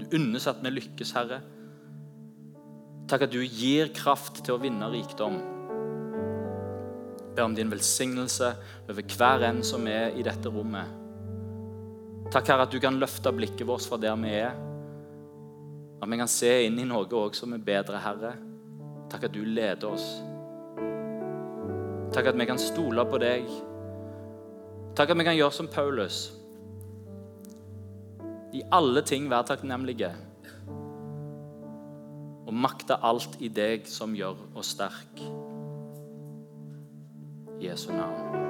Du 0.00 0.08
unnes 0.18 0.50
at 0.50 0.58
vi 0.64 0.74
lykkes, 0.74 1.14
Herre. 1.14 1.38
Takk 3.06 3.28
at 3.28 3.36
du 3.36 3.44
gir 3.44 3.94
kraft 3.94 4.42
til 4.42 4.56
å 4.56 4.64
vinne 4.64 4.90
rikdom. 4.90 5.38
Ber 7.36 7.46
om 7.46 7.54
din 7.54 7.70
velsignelse 7.70 8.56
over 8.88 9.06
hver 9.14 9.46
en 9.52 9.62
som 9.62 9.86
er 9.86 10.18
i 10.18 10.26
dette 10.26 10.50
rommet. 10.50 10.99
Takk, 12.30 12.46
Herre, 12.46 12.62
at 12.62 12.70
du 12.70 12.78
kan 12.78 12.94
løfte 12.94 13.32
blikket 13.34 13.66
vårt 13.66 13.82
fra 13.90 13.98
der 13.98 14.14
vi 14.22 14.30
er. 14.38 14.54
At 16.00 16.08
vi 16.08 16.18
kan 16.20 16.30
se 16.30 16.50
inn 16.66 16.78
i 16.78 16.86
noe 16.86 17.08
også 17.10 17.42
som 17.42 17.56
er 17.56 17.64
bedre, 17.64 17.98
Herre. 17.98 18.36
Takk 19.10 19.26
at 19.26 19.34
du 19.34 19.42
leder 19.42 19.88
oss. 19.90 20.06
Takk 22.14 22.30
at 22.30 22.38
vi 22.38 22.46
kan 22.46 22.58
stole 22.62 23.02
på 23.10 23.18
deg. 23.22 23.50
Takk 24.94 25.10
at 25.10 25.18
vi 25.18 25.26
kan 25.26 25.38
gjøre 25.38 25.56
som 25.58 25.70
Paulus. 25.70 26.20
I 28.54 28.62
alle 28.70 29.02
ting 29.06 29.26
være 29.30 29.50
takknemlige. 29.50 30.12
Og 32.46 32.54
makte 32.54 32.98
alt 33.02 33.38
i 33.42 33.50
deg 33.50 33.90
som 33.90 34.14
gjør 34.14 34.38
oss 34.54 34.70
sterk. 34.76 35.26
Jesu 37.60 37.90
navn. 37.90 38.49